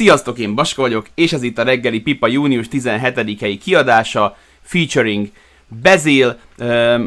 Sziasztok, 0.00 0.38
én 0.38 0.54
Baska 0.54 0.82
vagyok, 0.82 1.06
és 1.14 1.32
ez 1.32 1.42
itt 1.42 1.58
a 1.58 1.62
reggeli 1.62 2.00
Pipa 2.00 2.26
június 2.26 2.66
17-i 2.70 3.58
kiadása, 3.62 4.36
featuring 4.62 5.28
Bezil. 5.82 6.38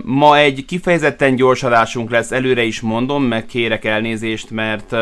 Ma 0.03 0.37
egy 0.37 0.65
kifejezetten 0.65 1.35
gyors 1.35 1.63
adásunk 1.63 2.09
lesz, 2.09 2.31
előre 2.31 2.63
is 2.63 2.81
mondom, 2.81 3.23
meg 3.23 3.45
kérek 3.45 3.85
elnézést, 3.85 4.49
mert 4.49 4.95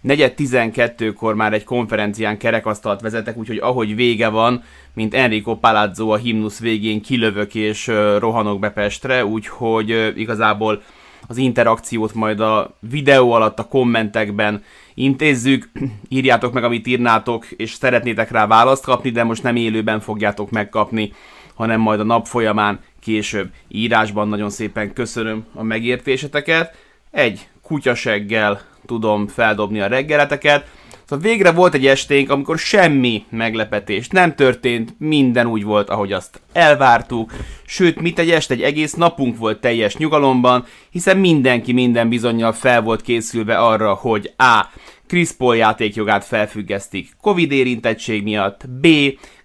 negyed 0.00 0.34
12-kor 0.36 1.34
már 1.34 1.52
egy 1.52 1.64
konferencián 1.64 2.38
kerekasztalt 2.38 3.00
vezetek, 3.00 3.36
úgyhogy 3.36 3.58
ahogy 3.58 3.94
vége 3.94 4.28
van, 4.28 4.62
mint 4.94 5.14
Enrico 5.14 5.56
Palazzo 5.56 6.08
a 6.08 6.16
himnusz 6.16 6.58
végén 6.58 7.02
kilövök 7.02 7.54
és 7.54 7.86
rohanok 8.18 8.58
be 8.58 8.70
Pestre, 8.70 9.24
úgyhogy 9.24 10.12
igazából 10.16 10.82
az 11.26 11.36
interakciót 11.36 12.14
majd 12.14 12.40
a 12.40 12.76
videó 12.90 13.32
alatt, 13.32 13.58
a 13.58 13.68
kommentekben 13.68 14.62
intézzük, 14.94 15.70
írjátok 16.08 16.52
meg, 16.52 16.64
amit 16.64 16.86
írnátok, 16.86 17.46
és 17.50 17.72
szeretnétek 17.72 18.30
rá 18.30 18.46
választ 18.46 18.84
kapni, 18.84 19.10
de 19.10 19.24
most 19.24 19.42
nem 19.42 19.56
élőben 19.56 20.00
fogjátok 20.00 20.50
megkapni, 20.50 21.12
hanem 21.54 21.80
majd 21.80 22.00
a 22.00 22.04
nap 22.04 22.26
folyamán 22.26 22.80
később 23.00 23.50
írásban. 23.68 24.28
Nagyon 24.28 24.50
szépen 24.50 24.92
köszönöm 24.92 25.46
a 25.54 25.62
megértéseteket. 25.62 26.74
Egy 27.10 27.48
kutyaseggel 27.62 28.60
tudom 28.86 29.26
feldobni 29.26 29.80
a 29.80 29.86
reggeleteket. 29.86 30.66
Szóval 31.10 31.28
végre 31.28 31.52
volt 31.52 31.74
egy 31.74 31.86
esténk, 31.86 32.30
amikor 32.30 32.58
semmi 32.58 33.24
meglepetés 33.30 34.08
nem 34.08 34.34
történt, 34.34 34.94
minden 34.98 35.46
úgy 35.46 35.64
volt, 35.64 35.88
ahogy 35.88 36.12
azt 36.12 36.40
elvártuk, 36.52 37.32
sőt, 37.66 38.00
mit 38.00 38.18
egy 38.18 38.30
este, 38.30 38.54
egy 38.54 38.62
egész 38.62 38.94
napunk 38.94 39.36
volt 39.36 39.60
teljes 39.60 39.96
nyugalomban, 39.96 40.64
hiszen 40.90 41.18
mindenki 41.18 41.72
minden 41.72 42.08
bizonyal 42.08 42.52
fel 42.52 42.82
volt 42.82 43.02
készülve 43.02 43.58
arra, 43.58 43.94
hogy 43.94 44.32
A. 44.36 44.66
Chris 45.06 45.32
Paul 45.32 45.56
játékjogát 45.56 46.24
felfüggesztik 46.24 47.10
Covid 47.20 47.52
érintettség 47.52 48.22
miatt, 48.22 48.68
B. 48.68 48.86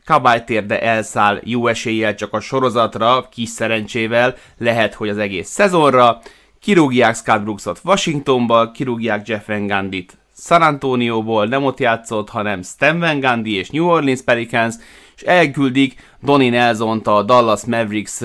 Kabálytérde 0.04 0.82
elszáll 0.82 1.42
jó 1.44 1.67
eséllyel 1.67 2.16
csak 2.16 2.34
a 2.34 2.39
sorozatra, 2.39 3.28
kis 3.32 3.50
szerencsével, 3.50 4.36
lehet, 4.58 4.94
hogy 4.94 5.09
az 5.09 5.17
egész 5.17 5.50
szezonra, 5.50 6.22
kirúgják 6.59 7.16
Scott 7.16 7.42
Brooksot 7.42 7.82
Washingtonba, 7.84 8.72
kirúgják 8.72 9.28
Jeff 9.28 9.48
Van 9.48 9.67
Gandit 9.67 10.17
San 10.38 10.61
Antonióból, 10.61 11.45
nem 11.45 11.64
ott 11.64 11.80
játszott, 11.80 12.30
hanem 12.30 12.64
Stan 12.64 13.00
Van 13.00 13.45
és 13.45 13.69
New 13.69 13.86
Orleans 13.86 14.22
Pelicans, 14.22 14.75
és 15.16 15.22
elküldik 15.22 15.95
Donnie 16.22 16.50
nelson 16.50 17.00
a 17.00 17.23
Dallas 17.23 17.66
Mavericks 17.66 18.22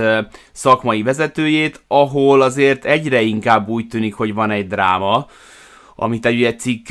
szakmai 0.53 1.03
vezetőjét, 1.03 1.83
ahol 1.89 2.41
azért 2.41 2.85
egyre 2.85 3.21
inkább 3.21 3.69
úgy 3.69 3.87
tűnik, 3.87 4.15
hogy 4.15 4.35
van 4.35 4.51
egy 4.51 4.67
dráma, 4.67 5.27
amit 5.95 6.27
egy 6.27 6.61
cikk 6.61 6.89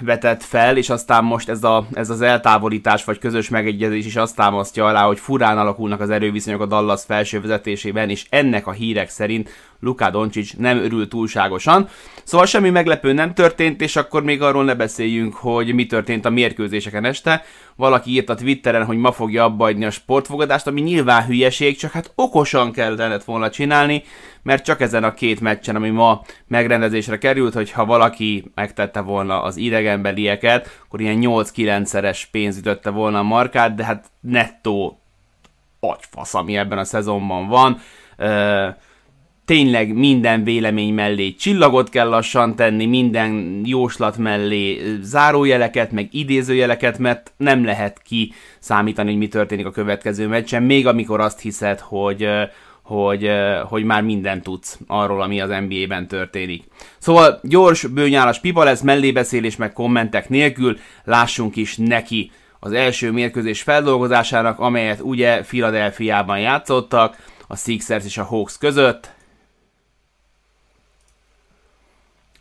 vetett 0.00 0.42
fel, 0.42 0.76
és 0.76 0.90
aztán 0.90 1.24
most 1.24 1.48
ez, 1.48 1.64
a, 1.64 1.86
ez 1.92 2.10
az 2.10 2.20
eltávolítás 2.20 3.04
vagy 3.04 3.18
közös 3.18 3.48
megegyezés 3.48 4.06
is 4.06 4.16
azt 4.16 4.36
támasztja 4.36 4.86
alá, 4.86 5.06
hogy 5.06 5.18
furán 5.18 5.58
alakulnak 5.58 6.00
az 6.00 6.10
erőviszonyok 6.10 6.60
a 6.60 6.66
Dallas 6.66 7.02
felső 7.04 7.40
vezetésében, 7.40 8.10
és 8.10 8.26
ennek 8.30 8.66
a 8.66 8.72
hírek 8.72 9.08
szerint 9.08 9.50
Luka 9.80 10.10
Doncic 10.10 10.52
nem 10.52 10.78
örül 10.78 11.08
túlságosan. 11.08 11.88
Szóval 12.24 12.46
semmi 12.46 12.70
meglepő 12.70 13.12
nem 13.12 13.34
történt, 13.34 13.80
és 13.80 13.96
akkor 13.96 14.22
még 14.22 14.42
arról 14.42 14.64
ne 14.64 14.74
beszéljünk, 14.74 15.34
hogy 15.34 15.74
mi 15.74 15.86
történt 15.86 16.24
a 16.24 16.30
mérkőzéseken 16.30 17.04
este. 17.04 17.44
Valaki 17.76 18.10
írt 18.10 18.28
a 18.28 18.34
Twitteren, 18.34 18.84
hogy 18.84 18.96
ma 18.96 19.12
fogja 19.12 19.44
abbaadni 19.44 19.84
a 19.84 19.90
sportfogadást, 19.90 20.66
ami 20.66 20.80
nyilván 20.80 21.26
hülyeség, 21.26 21.76
csak 21.76 21.90
hát 21.90 22.12
okosan 22.14 22.72
kellene 22.72 23.18
volna 23.24 23.50
csinálni, 23.50 24.02
mert 24.42 24.64
csak 24.64 24.80
ezen 24.80 25.04
a 25.04 25.14
két 25.14 25.40
meccsen, 25.40 25.76
ami 25.76 25.90
ma 25.90 26.22
megrendezésre 26.46 27.18
került, 27.18 27.54
hogy 27.54 27.70
ha 27.70 27.84
valaki 27.84 28.50
megtette 28.54 29.00
volna 29.00 29.42
az 29.42 29.56
idegenbelieket, 29.56 30.80
akkor 30.86 31.00
ilyen 31.00 31.18
8-9-szeres 31.20 32.22
pénz 32.30 32.56
ütötte 32.56 32.90
volna 32.90 33.18
a 33.18 33.22
markát, 33.22 33.74
de 33.74 33.84
hát 33.84 34.06
nettó 34.20 34.98
agyfasz, 35.80 36.34
ami 36.34 36.56
ebben 36.56 36.78
a 36.78 36.84
szezonban 36.84 37.48
van. 37.48 37.80
Uh, 38.18 38.74
tényleg 39.44 39.94
minden 39.94 40.44
vélemény 40.44 40.94
mellé 40.94 41.34
csillagot 41.34 41.88
kell 41.88 42.08
lassan 42.08 42.56
tenni, 42.56 42.86
minden 42.86 43.60
jóslat 43.64 44.16
mellé 44.16 44.82
zárójeleket, 45.00 45.92
meg 45.92 46.08
idézőjeleket, 46.10 46.98
mert 46.98 47.32
nem 47.36 47.64
lehet 47.64 48.02
ki 48.02 48.32
számítani, 48.58 49.08
hogy 49.08 49.18
mi 49.18 49.28
történik 49.28 49.66
a 49.66 49.70
következő 49.70 50.26
meccsen, 50.26 50.62
még 50.62 50.86
amikor 50.86 51.20
azt 51.20 51.40
hiszed, 51.40 51.80
hogy, 51.80 52.28
hogy, 52.82 53.30
hogy 53.68 53.84
már 53.84 54.02
mindent 54.02 54.42
tudsz 54.42 54.78
arról, 54.86 55.22
ami 55.22 55.40
az 55.40 55.48
NBA-ben 55.68 56.06
történik. 56.06 56.64
Szóval 56.98 57.40
gyors, 57.42 57.86
bőnyálas 57.86 58.40
pipa 58.40 58.64
lesz, 58.64 58.80
mellébeszélés 58.80 59.56
meg 59.56 59.72
kommentek 59.72 60.28
nélkül, 60.28 60.78
lássunk 61.04 61.56
is 61.56 61.76
neki 61.76 62.30
az 62.60 62.72
első 62.72 63.10
mérkőzés 63.10 63.62
feldolgozásának, 63.62 64.58
amelyet 64.58 65.00
ugye 65.00 65.40
Philadelphiában 65.40 66.38
játszottak, 66.38 67.16
a 67.46 67.56
Sixers 67.56 68.04
és 68.04 68.18
a 68.18 68.24
Hawks 68.24 68.58
között. 68.58 69.13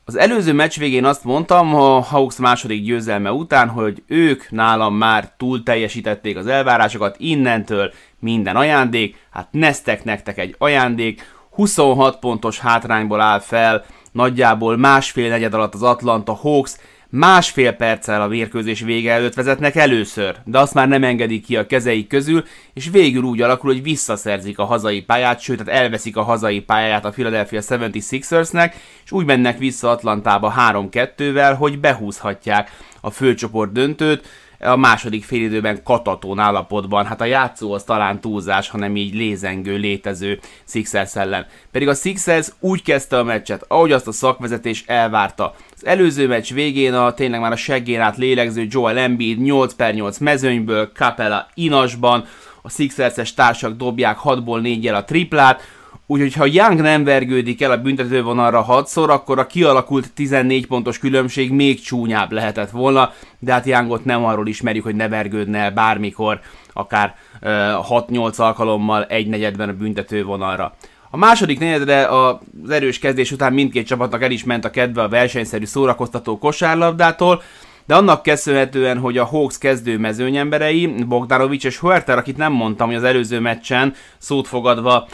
Az 0.05 0.15
előző 0.15 0.53
meccs 0.53 0.77
végén 0.77 1.05
azt 1.05 1.23
mondtam 1.23 1.75
a 1.75 1.99
Hawks 1.99 2.37
második 2.37 2.83
győzelme 2.83 3.31
után, 3.31 3.69
hogy 3.69 4.03
ők 4.07 4.51
nálam 4.51 4.95
már 4.95 5.31
túl 5.37 5.63
teljesítették 5.63 6.37
az 6.37 6.47
elvárásokat, 6.47 7.15
innentől 7.19 7.93
minden 8.19 8.55
ajándék, 8.55 9.27
hát 9.31 9.47
neztek 9.51 10.03
nektek 10.03 10.37
egy 10.37 10.55
ajándék, 10.57 11.21
26 11.49 12.19
pontos 12.19 12.59
hátrányból 12.59 13.21
áll 13.21 13.39
fel, 13.39 13.85
nagyjából 14.11 14.77
másfél 14.77 15.29
negyed 15.29 15.53
alatt 15.53 15.73
az 15.73 15.83
Atlanta 15.83 16.33
Hawks, 16.33 16.75
másfél 17.15 17.71
perccel 17.71 18.21
a 18.21 18.27
mérkőzés 18.27 18.81
vége 18.81 19.11
előtt 19.11 19.33
vezetnek 19.33 19.75
először, 19.75 20.35
de 20.45 20.59
azt 20.59 20.73
már 20.73 20.87
nem 20.87 21.03
engedik 21.03 21.45
ki 21.45 21.57
a 21.57 21.65
kezeik 21.65 22.07
közül, 22.07 22.43
és 22.73 22.89
végül 22.91 23.23
úgy 23.23 23.41
alakul, 23.41 23.71
hogy 23.71 23.83
visszaszerzik 23.83 24.59
a 24.59 24.63
hazai 24.63 25.01
pályát, 25.01 25.39
sőt, 25.39 25.63
tehát 25.63 25.81
elveszik 25.81 26.17
a 26.17 26.23
hazai 26.23 26.59
pályáját 26.59 27.05
a 27.05 27.09
Philadelphia 27.09 27.61
76ersnek, 27.61 28.73
és 29.03 29.11
úgy 29.11 29.25
mennek 29.25 29.57
vissza 29.57 29.89
Atlantába 29.89 30.53
3-2-vel, 30.57 31.55
hogy 31.57 31.79
behúzhatják 31.79 32.71
a 33.01 33.09
főcsoport 33.09 33.71
döntőt, 33.71 34.27
a 34.63 34.75
második 34.75 35.23
félidőben 35.23 35.83
katatón 35.83 36.39
állapotban, 36.39 37.05
hát 37.05 37.21
a 37.21 37.25
játszó 37.25 37.73
az 37.73 37.83
talán 37.83 38.21
túlzás, 38.21 38.69
hanem 38.69 38.95
így 38.95 39.13
lézengő, 39.13 39.75
létező 39.75 40.39
Sixers 40.67 41.15
ellen. 41.15 41.45
Pedig 41.71 41.87
a 41.87 41.93
Sixers 41.93 42.47
úgy 42.59 42.81
kezdte 42.81 43.17
a 43.17 43.23
meccset, 43.23 43.65
ahogy 43.67 43.91
azt 43.91 44.07
a 44.07 44.11
szakvezetés 44.11 44.83
elvárta. 44.87 45.55
Az 45.75 45.85
előző 45.85 46.27
meccs 46.27 46.53
végén 46.53 46.93
a 46.93 47.13
tényleg 47.13 47.39
már 47.39 47.51
a 47.51 47.55
seggén 47.55 48.01
át 48.01 48.17
lélegző 48.17 48.67
Joel 48.69 48.97
Embiid 48.97 49.41
8 49.41 49.73
per 49.73 49.93
8 49.93 50.17
mezőnyből, 50.17 50.91
Capella 50.93 51.47
inasban, 51.53 52.25
a 52.61 52.69
Sixers-es 52.69 53.33
társak 53.33 53.77
dobják 53.77 54.17
6-ból 54.23 54.61
4 54.61 54.87
a 54.87 55.03
triplát, 55.03 55.61
Úgyhogy 56.07 56.33
ha 56.33 56.45
Young 56.45 56.81
nem 56.81 57.03
vergődik 57.03 57.61
el 57.61 57.71
a 57.71 57.77
büntetővonalra 57.77 58.61
hatszor, 58.61 59.09
akkor 59.09 59.39
a 59.39 59.47
kialakult 59.47 60.13
14 60.13 60.67
pontos 60.67 60.99
különbség 60.99 61.51
még 61.51 61.81
csúnyább 61.81 62.31
lehetett 62.31 62.69
volna, 62.69 63.11
de 63.39 63.51
hát 63.51 63.65
Youngot 63.65 64.05
nem 64.05 64.25
arról 64.25 64.47
ismerjük, 64.47 64.83
hogy 64.83 64.95
ne 64.95 65.07
vergődne 65.07 65.57
el 65.57 65.71
bármikor, 65.71 66.39
akár 66.73 67.15
uh, 67.41 67.49
6-8 67.49 68.35
alkalommal 68.35 69.03
egy 69.03 69.27
negyedben 69.27 69.69
a 69.69 69.73
büntetővonalra. 69.73 70.75
A 71.09 71.17
második 71.17 71.59
negyedre 71.59 72.07
az 72.07 72.69
erős 72.69 72.99
kezdés 72.99 73.31
után 73.31 73.53
mindkét 73.53 73.87
csapatnak 73.87 74.23
el 74.23 74.31
is 74.31 74.43
ment 74.43 74.65
a 74.65 74.69
kedve 74.69 75.01
a 75.01 75.09
versenyszerű 75.09 75.65
szórakoztató 75.65 76.37
kosárlabdától, 76.37 77.41
de 77.85 77.95
annak 77.95 78.23
köszönhetően, 78.23 78.97
hogy 78.97 79.17
a 79.17 79.25
Hawks 79.25 79.57
kezdő 79.57 79.97
mezőnyemberei, 79.97 80.87
Bogdanovics 81.07 81.65
és 81.65 81.77
Huerter, 81.77 82.17
akit 82.17 82.37
nem 82.37 82.51
mondtam, 82.51 82.87
hogy 82.87 82.95
az 82.95 83.03
előző 83.03 83.39
meccsen 83.39 83.93
szót 84.17 84.47
fogadva 84.47 85.07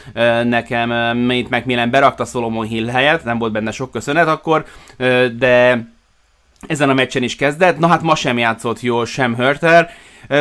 nekem 0.44 0.90
Mate 1.18 1.58
McMillan 1.58 1.90
berakta 1.90 2.25
Solomon 2.25 2.66
Hill 2.66 2.88
helyett, 2.88 3.24
nem 3.24 3.38
volt 3.38 3.52
benne 3.52 3.72
sok 3.72 3.91
köszönet 3.91 4.28
akkor, 4.28 4.66
de 5.38 5.88
ezen 6.68 6.90
a 6.90 6.94
meccsen 6.94 7.24
is 7.24 7.35
kezdett, 7.35 7.79
na 7.79 7.88
hát 7.88 8.02
ma 8.02 8.16
sem 8.16 8.38
játszott 8.38 8.81
jól 8.81 9.06
sem 9.06 9.35
Hörter, 9.35 9.90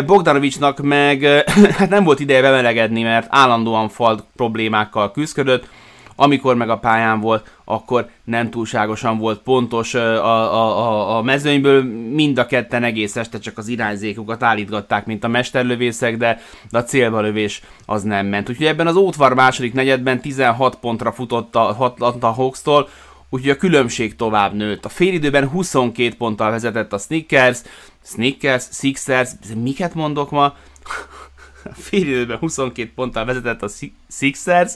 Bogdanovicsnak 0.07 0.79
meg 0.79 1.23
hát 1.79 1.89
nem 1.89 2.05
volt 2.05 2.21
ideje 2.21 2.43
bemelegedni, 2.43 3.03
mert 3.03 3.27
állandóan 3.31 3.89
fal 3.89 4.27
problémákkal 4.37 5.13
küzdött, 5.13 5.69
amikor 6.21 6.55
meg 6.55 6.71
a 6.71 6.79
pályán 6.79 7.21
volt, 7.21 7.51
akkor 7.65 8.09
nem 8.25 8.51
túlságosan 8.51 9.19
volt 9.19 9.41
pontos 9.41 9.95
a, 9.95 10.25
a, 10.25 10.53
a, 10.55 11.17
a 11.17 11.23
mezőnyből, 11.23 11.83
mind 12.13 12.39
a 12.39 12.47
ketten 12.47 12.85
egész 12.85 13.17
este 13.17 13.39
csak 13.39 13.59
az 13.59 13.69
irányzékukat 13.69 14.43
állítgatták, 14.43 15.07
mint 15.07 15.25
a 15.25 15.29
mesterlövészek, 15.29 16.17
de, 16.17 16.41
a 16.71 16.79
célba 16.79 17.21
lövés 17.21 17.63
az 17.87 18.03
nem 18.03 18.27
ment. 18.27 18.49
Úgyhogy 18.49 18.67
ebben 18.67 18.87
az 18.87 18.97
Ótvar 18.97 19.35
második 19.35 19.73
negyedben 19.73 20.21
16 20.21 20.77
pontra 20.77 21.13
futott 21.13 21.55
a, 21.55 21.95
a 22.21 22.27
Hawks-tól, 22.27 22.89
úgyhogy 23.31 23.51
a 23.51 23.57
különbség 23.57 24.17
tovább 24.17 24.55
nőtt. 24.55 24.85
A 24.85 24.89
félidőben 24.89 25.49
22 25.49 26.15
ponttal 26.17 26.51
vezetett 26.51 26.93
a 26.93 26.99
Snickers, 26.99 27.59
Snickers, 28.05 28.65
Sixers, 28.71 29.31
miket 29.63 29.95
mondok 29.95 30.31
ma? 30.31 30.45
A 31.65 31.75
félidőben 31.75 32.39
22 32.39 32.91
ponttal 32.95 33.25
vezetett 33.25 33.63
a 33.63 33.69
Sixers, 34.09 34.73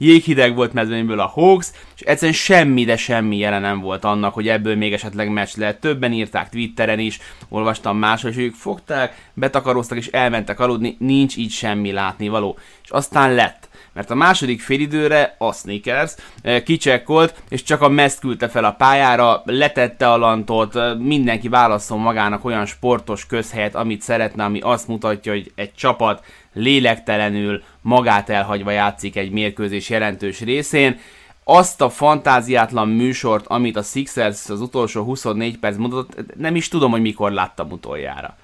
jéghideg 0.00 0.54
volt 0.54 0.72
mezőnyből 0.72 1.20
a 1.20 1.26
Hawks, 1.26 1.70
és 1.94 2.00
egyszerűen 2.00 2.36
semmi, 2.36 2.84
de 2.84 2.96
semmi 2.96 3.36
jelen 3.36 3.60
nem 3.60 3.80
volt 3.80 4.04
annak, 4.04 4.34
hogy 4.34 4.48
ebből 4.48 4.76
még 4.76 4.92
esetleg 4.92 5.32
meccs 5.32 5.56
lehet. 5.56 5.80
Többen 5.80 6.12
írták 6.12 6.48
Twitteren 6.48 6.98
is, 6.98 7.18
olvastam 7.48 7.98
máshol, 7.98 8.30
és 8.30 8.36
ők 8.36 8.54
fogták, 8.54 9.30
betakaróztak 9.34 9.98
és 9.98 10.06
elmentek 10.06 10.60
aludni, 10.60 10.96
nincs 10.98 11.36
így 11.36 11.50
semmi 11.50 11.92
látnivaló. 11.92 12.58
És 12.82 12.90
aztán 12.90 13.34
lett 13.34 13.68
mert 13.92 14.10
a 14.10 14.14
második 14.14 14.60
félidőre 14.60 15.34
a 15.38 15.52
Sneakers 15.52 16.14
eh, 16.42 16.62
kicsekkolt, 16.62 17.42
és 17.48 17.62
csak 17.62 17.80
a 17.80 17.88
Meszt 17.88 18.20
küldte 18.20 18.48
fel 18.48 18.64
a 18.64 18.72
pályára, 18.72 19.42
letette 19.44 20.12
a 20.12 20.16
lantot, 20.16 20.76
eh, 20.76 20.96
mindenki 20.96 21.48
válaszol 21.48 21.98
magának 21.98 22.44
olyan 22.44 22.66
sportos 22.66 23.26
közhelyet, 23.26 23.74
amit 23.74 24.02
szeretne, 24.02 24.44
ami 24.44 24.60
azt 24.60 24.88
mutatja, 24.88 25.32
hogy 25.32 25.52
egy 25.54 25.74
csapat 25.74 26.24
lélektelenül 26.52 27.62
magát 27.80 28.28
elhagyva 28.28 28.70
játszik 28.70 29.16
egy 29.16 29.30
mérkőzés 29.30 29.88
jelentős 29.88 30.40
részén, 30.40 30.98
azt 31.44 31.80
a 31.80 31.90
fantáziátlan 31.90 32.88
műsort, 32.88 33.46
amit 33.46 33.76
a 33.76 33.82
Sixers 33.82 34.48
az 34.50 34.60
utolsó 34.60 35.02
24 35.02 35.58
perc 35.58 35.76
mutatott, 35.76 36.36
nem 36.36 36.56
is 36.56 36.68
tudom, 36.68 36.90
hogy 36.90 37.00
mikor 37.00 37.32
láttam 37.32 37.70
utoljára. 37.70 38.36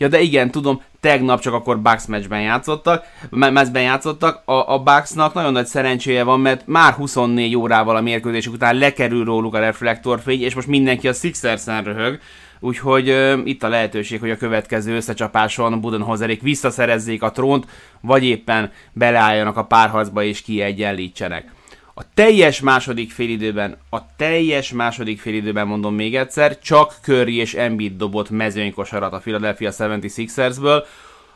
Ja, 0.00 0.08
de 0.08 0.20
igen, 0.20 0.50
tudom, 0.50 0.82
tegnap 1.00 1.40
csak 1.40 1.54
akkor 1.54 1.80
Bucks 1.80 2.06
meccsben 2.06 2.40
játszottak, 2.40 3.04
meccsben 3.30 3.82
játszottak, 3.82 4.42
a, 4.44 4.72
a 4.72 4.78
Bucksnak 4.78 5.34
nagyon 5.34 5.52
nagy 5.52 5.66
szerencséje 5.66 6.22
van, 6.22 6.40
mert 6.40 6.66
már 6.66 6.92
24 6.92 7.56
órával 7.56 7.96
a 7.96 8.00
mérkőzésük 8.00 8.52
után 8.52 8.76
lekerül 8.76 9.24
róluk 9.24 9.54
a 9.54 9.58
reflektorfény, 9.58 10.42
és 10.42 10.54
most 10.54 10.66
mindenki 10.66 11.08
a 11.08 11.12
Sixers-en 11.12 11.84
röhög, 11.84 12.18
úgyhogy 12.60 13.10
uh, 13.10 13.38
itt 13.44 13.62
a 13.62 13.68
lehetőség, 13.68 14.20
hogy 14.20 14.30
a 14.30 14.36
következő 14.36 14.96
összecsapáson 14.96 15.80
Budenhozerék 15.80 16.42
visszaszerezzék 16.42 17.22
a 17.22 17.30
trónt, 17.30 17.66
vagy 18.00 18.24
éppen 18.24 18.72
beleálljanak 18.92 19.56
a 19.56 19.64
párharcba 19.64 20.22
és 20.22 20.42
kiegyenlítsenek. 20.42 21.52
A 22.00 22.04
teljes 22.14 22.60
második 22.60 23.10
félidőben, 23.10 23.76
a 23.90 24.16
teljes 24.16 24.72
második 24.72 25.20
félidőben 25.20 25.66
mondom 25.66 25.94
még 25.94 26.16
egyszer, 26.16 26.58
csak 26.58 26.94
Curry 27.02 27.36
és 27.36 27.54
Embiid 27.54 27.96
dobott 27.96 28.30
mezőnykosarat 28.30 29.12
a 29.12 29.18
Philadelphia 29.18 29.70
76ersből, 29.72 30.84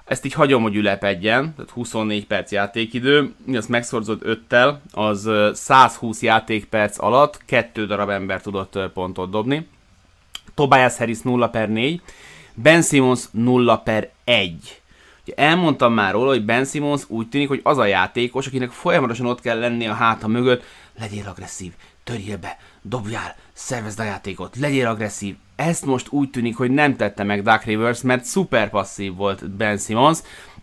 ezt 0.05 0.25
így 0.25 0.33
hagyom, 0.33 0.63
hogy 0.63 0.75
ülepedjen, 0.75 1.55
tehát 1.57 1.71
24 1.71 2.27
perc 2.27 2.53
játékidő, 2.53 3.35
ezt 3.53 3.69
megszorzott 3.69 4.23
5-tel, 4.25 4.75
az 4.93 5.31
120 5.53 6.23
játékperc 6.23 7.03
alatt 7.03 7.41
kettő 7.45 7.87
darab 7.87 8.09
ember 8.09 8.41
tudott 8.41 8.79
pontot 8.95 9.31
dobni. 9.31 9.67
Tobias 10.55 10.97
Harris 10.97 11.21
0 11.21 11.49
per 11.49 11.69
4, 11.69 12.01
Ben 12.55 12.83
Simmons 12.83 13.25
0 13.31 13.77
per 13.77 14.11
1. 14.25 14.83
Ugye 15.27 15.35
elmondtam 15.37 15.93
már 15.93 16.13
róla, 16.13 16.29
hogy 16.29 16.45
Ben 16.45 16.65
Simmons 16.65 17.03
úgy 17.09 17.29
tűnik, 17.29 17.49
hogy 17.49 17.61
az 17.63 17.79
a 17.79 17.85
játékos, 17.85 18.47
akinek 18.47 18.71
folyamatosan 18.71 19.27
ott 19.27 19.41
kell 19.41 19.59
lenni 19.59 19.87
a 19.87 19.95
háta 19.95 20.29
mögött, 20.29 20.65
legyél 20.99 21.29
agresszív, 21.29 21.73
törjél 22.05 22.39
be, 22.39 22.57
dobjál, 22.83 23.37
szervezd 23.53 24.01
a 24.01 24.03
játékot, 24.03 24.57
legyél 24.57 24.87
agresszív. 24.87 25.35
Ezt 25.57 25.85
most 25.85 26.07
úgy 26.11 26.31
tűnik, 26.31 26.57
hogy 26.57 26.71
nem 26.71 26.97
tette 26.97 27.23
meg 27.23 27.43
Duck 27.43 27.65
Rivers, 27.65 28.03
mert 28.03 28.25
szuper 28.25 28.71
passzív 28.71 29.15
volt 29.15 29.51
Ben 29.51 29.79
Simmons. 29.79 30.19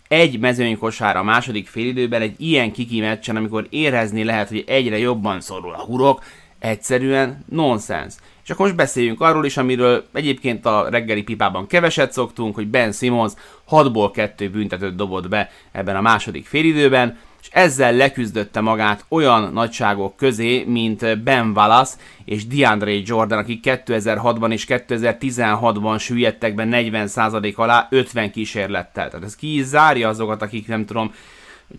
Egy 0.08 0.40
mezőny 0.40 0.78
kosára 0.78 1.20
a 1.20 1.24
második 1.24 1.68
félidőben 1.68 2.22
egy 2.22 2.36
ilyen 2.38 2.72
kiki 2.72 3.00
meccsen, 3.00 3.36
amikor 3.36 3.68
érezni 3.70 4.24
lehet, 4.24 4.48
hogy 4.48 4.64
egyre 4.68 4.98
jobban 4.98 5.42
szorul 5.42 5.74
a 5.74 5.84
hurok, 5.84 6.24
egyszerűen 6.60 7.46
nonsens. 7.50 8.14
És 8.44 8.50
akkor 8.50 8.66
most 8.66 8.78
beszéljünk 8.78 9.22
arról 9.22 9.46
is, 9.46 9.58
amiről 9.58 10.06
egyébként 10.14 10.66
a 10.66 10.88
reggeli 10.90 11.24
pipában 11.24 11.68
keveset 11.68 12.12
szoktunk, 12.12 12.56
hogy 12.56 12.68
Ben 12.68 12.92
Simmons 12.92 13.34
6-ból 13.70 14.10
2 14.14 14.50
büntetőt 14.50 14.96
dobott 14.96 15.28
be 15.28 15.50
ebben 15.72 15.96
a 15.96 16.02
második 16.02 16.46
félidőben, 16.46 17.18
és 17.42 17.48
ezzel 17.52 17.94
leküzdötte 17.94 18.60
magát 18.60 19.06
olyan 19.10 19.54
nagyságok 19.54 20.16
közé, 20.16 20.64
mint 20.64 21.24
Ben 21.24 21.52
Wallace 21.56 21.96
és 22.26 22.48
DeAndre 22.48 22.92
Jordan, 23.06 23.38
akik 23.38 23.64
2006-ban 23.68 24.52
és 24.52 24.66
2016-ban 24.68 26.00
süllyedtek 26.00 26.56
be 26.56 26.68
40% 26.70 27.56
alá 27.56 27.88
50 27.92 28.32
kísérlettel. 28.32 29.10
Tehát 29.10 29.26
ez 29.26 29.36
ki 29.36 29.58
is 29.58 29.66
zárja 29.66 30.08
azokat, 30.08 30.42
akik 30.42 30.68
nem 30.68 30.86
tudom, 30.86 31.14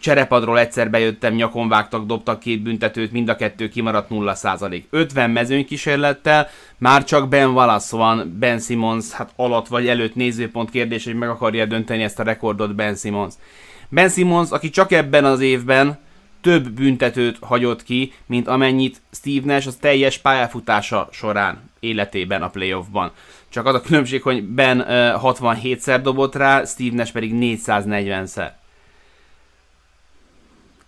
cserepadról 0.00 0.59
egyszer 0.59 0.91
bejöttem, 0.91 1.35
nyakon 1.35 1.69
vágtak, 1.69 2.06
dobtak 2.06 2.41
két 2.41 2.62
büntetőt, 2.62 3.12
mind 3.12 3.29
a 3.29 3.37
kettő 3.37 3.69
kimaradt 3.69 4.11
0%. 4.11 4.83
50 4.91 5.31
mezőny 5.31 5.65
kísérlettel, 5.65 6.49
már 6.79 7.05
csak 7.05 7.29
Ben 7.29 7.49
Wallace 7.49 7.97
van, 7.97 8.37
Ben 8.39 8.59
Simmons 8.59 9.11
hát 9.11 9.33
alatt 9.37 9.69
vagy 9.69 9.89
előtt 9.89 10.15
nézőpont 10.15 10.71
kérdés, 10.71 11.05
hogy 11.05 11.15
meg 11.15 11.29
akarja 11.29 11.67
dönteni 11.67 12.03
ezt 12.03 12.19
a 12.19 12.23
rekordot 12.23 12.75
Ben 12.75 12.94
Simmons. 12.94 13.35
Ben 13.89 14.09
Simmons, 14.09 14.50
aki 14.50 14.71
csak 14.71 14.93
ebben 14.93 15.25
az 15.25 15.41
évben 15.41 15.99
több 16.41 16.71
büntetőt 16.71 17.39
hagyott 17.41 17.83
ki, 17.83 18.12
mint 18.27 18.49
amennyit 18.49 19.00
Steve 19.11 19.55
Nash 19.55 19.67
az 19.67 19.77
teljes 19.81 20.19
pályafutása 20.19 21.09
során 21.12 21.71
életében 21.81 22.43
a 22.43 22.49
playoffban. 22.49 23.11
Csak 23.49 23.67
az 23.67 23.75
a 23.75 23.81
különbség, 23.81 24.23
hogy 24.23 24.43
Ben 24.43 24.79
uh, 24.79 24.87
67-szer 25.23 26.00
dobott 26.03 26.35
rá, 26.35 26.65
Steve 26.65 26.97
Nash 26.97 27.12
pedig 27.12 27.33
440-szer 27.35 28.50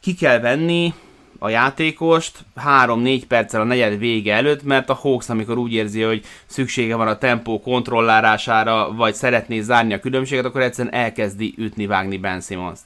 ki 0.05 0.15
kell 0.15 0.39
venni 0.39 0.95
a 1.39 1.49
játékost 1.49 2.45
3-4 2.67 3.23
perccel 3.29 3.61
a 3.61 3.65
negyed 3.65 3.99
vége 3.99 4.35
előtt, 4.35 4.63
mert 4.63 4.91
a 4.91 4.95
Hawks, 4.95 5.29
amikor 5.29 5.59
úgy 5.59 5.73
érzi, 5.73 6.03
hogy 6.03 6.25
szüksége 6.47 6.95
van 6.95 7.09
a 7.09 7.19
tempó 7.19 7.61
kontrollálására, 7.61 8.93
vagy 8.93 9.15
szeretné 9.15 9.61
zárni 9.61 9.93
a 9.93 10.01
különbséget, 10.01 10.45
akkor 10.45 10.61
egyszerűen 10.61 10.95
elkezdi 10.95 11.55
ütni-vágni 11.57 12.19
Ben 12.19 12.41
Simmons. 12.41 12.79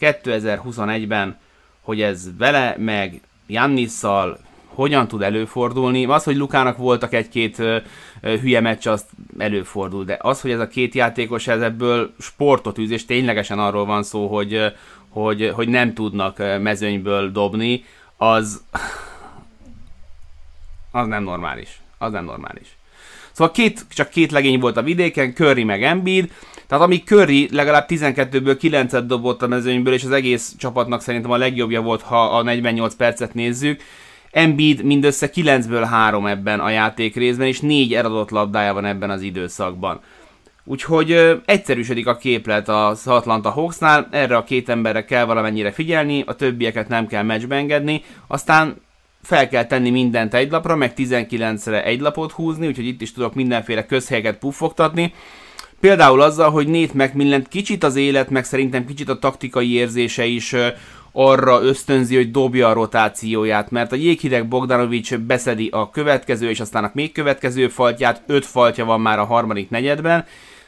2021-ben, 0.00 1.38
hogy 1.80 2.02
ez 2.02 2.28
vele, 2.38 2.74
meg 2.78 3.20
Jannisszal 3.46 4.38
hogyan 4.66 5.08
tud 5.08 5.22
előfordulni. 5.22 6.04
Az, 6.04 6.24
hogy 6.24 6.36
Lukának 6.36 6.76
voltak 6.76 7.12
egy-két 7.12 7.62
hülye 8.20 8.60
meccs, 8.60 8.86
azt 8.86 9.06
előfordul, 9.38 10.04
de 10.04 10.18
az, 10.20 10.40
hogy 10.40 10.50
ez 10.50 10.60
a 10.60 10.68
két 10.68 10.94
játékos 10.94 11.46
ez 11.46 11.60
ebből 11.60 12.14
sportot 12.18 12.78
űz, 12.78 12.90
és 12.90 13.04
ténylegesen 13.04 13.58
arról 13.58 13.84
van 13.84 14.02
szó, 14.02 14.26
hogy, 14.26 14.72
hogy, 15.14 15.50
hogy 15.54 15.68
nem 15.68 15.94
tudnak 15.94 16.38
mezőnyből 16.38 17.30
dobni, 17.30 17.84
az, 18.16 18.62
az 20.90 21.06
nem 21.06 21.22
normális. 21.22 21.80
Az 21.98 22.12
nem 22.12 22.24
normális. 22.24 22.76
Szóval 23.32 23.52
két, 23.52 23.86
csak 23.90 24.08
két 24.08 24.30
legény 24.30 24.60
volt 24.60 24.76
a 24.76 24.82
vidéken, 24.82 25.34
Curry 25.34 25.64
meg 25.64 25.82
Embiid, 25.82 26.32
tehát 26.66 26.84
amíg 26.84 27.04
Curry 27.04 27.48
legalább 27.52 27.86
12-ből 27.88 28.58
9-et 28.60 29.04
dobott 29.06 29.42
a 29.42 29.46
mezőnyből, 29.46 29.94
és 29.94 30.04
az 30.04 30.10
egész 30.10 30.54
csapatnak 30.58 31.00
szerintem 31.00 31.30
a 31.30 31.36
legjobbja 31.36 31.80
volt, 31.80 32.02
ha 32.02 32.36
a 32.36 32.42
48 32.42 32.94
percet 32.94 33.34
nézzük, 33.34 33.82
Embiid 34.30 34.82
mindössze 34.82 35.30
9-ből 35.34 35.86
3 35.90 36.26
ebben 36.26 36.60
a 36.60 36.70
játék 36.70 37.14
részben, 37.14 37.46
és 37.46 37.60
4 37.60 37.94
eladott 37.94 38.30
labdája 38.30 38.74
van 38.74 38.84
ebben 38.84 39.10
az 39.10 39.22
időszakban. 39.22 40.00
Úgyhogy 40.64 41.10
ö, 41.10 41.34
egyszerűsödik 41.44 42.06
a 42.06 42.16
képlet 42.16 42.68
az 42.68 43.06
Atlanta 43.06 43.50
Hawksnál, 43.50 44.08
erre 44.10 44.36
a 44.36 44.44
két 44.44 44.68
emberre 44.68 45.04
kell 45.04 45.24
valamennyire 45.24 45.72
figyelni, 45.72 46.22
a 46.26 46.34
többieket 46.34 46.88
nem 46.88 47.06
kell 47.06 47.22
meccsbe 47.22 47.56
engedni, 47.56 48.02
aztán 48.26 48.76
fel 49.22 49.48
kell 49.48 49.64
tenni 49.64 49.90
mindent 49.90 50.34
egy 50.34 50.50
lapra, 50.50 50.76
meg 50.76 50.92
19-re 50.96 51.84
egy 51.84 52.00
lapot 52.00 52.32
húzni, 52.32 52.66
úgyhogy 52.66 52.86
itt 52.86 53.00
is 53.00 53.12
tudok 53.12 53.34
mindenféle 53.34 53.86
közhelyeket 53.86 54.38
puffogtatni. 54.38 55.12
Például 55.80 56.20
azzal, 56.20 56.50
hogy 56.50 56.68
Nate 56.68 57.04
McMillan 57.04 57.46
kicsit 57.48 57.84
az 57.84 57.96
élet, 57.96 58.30
meg 58.30 58.44
szerintem 58.44 58.86
kicsit 58.86 59.08
a 59.08 59.18
taktikai 59.18 59.72
érzése 59.72 60.24
is 60.24 60.52
ö, 60.52 60.68
arra 61.12 61.62
ösztönzi, 61.62 62.16
hogy 62.16 62.30
dobja 62.30 62.68
a 62.68 62.72
rotációját, 62.72 63.70
mert 63.70 63.92
a 63.92 63.96
jéghideg 63.96 64.48
Bogdanovics 64.48 65.16
beszedi 65.16 65.68
a 65.72 65.90
következő 65.90 66.48
és 66.48 66.60
aztán 66.60 66.84
a 66.84 66.90
még 66.94 67.12
következő 67.12 67.68
faltját, 67.68 68.22
öt 68.26 68.46
faltja 68.46 68.84
van 68.84 69.00
már 69.00 69.18
a 69.18 69.24
harmadik 69.24 69.70
negyedben, 69.70 70.24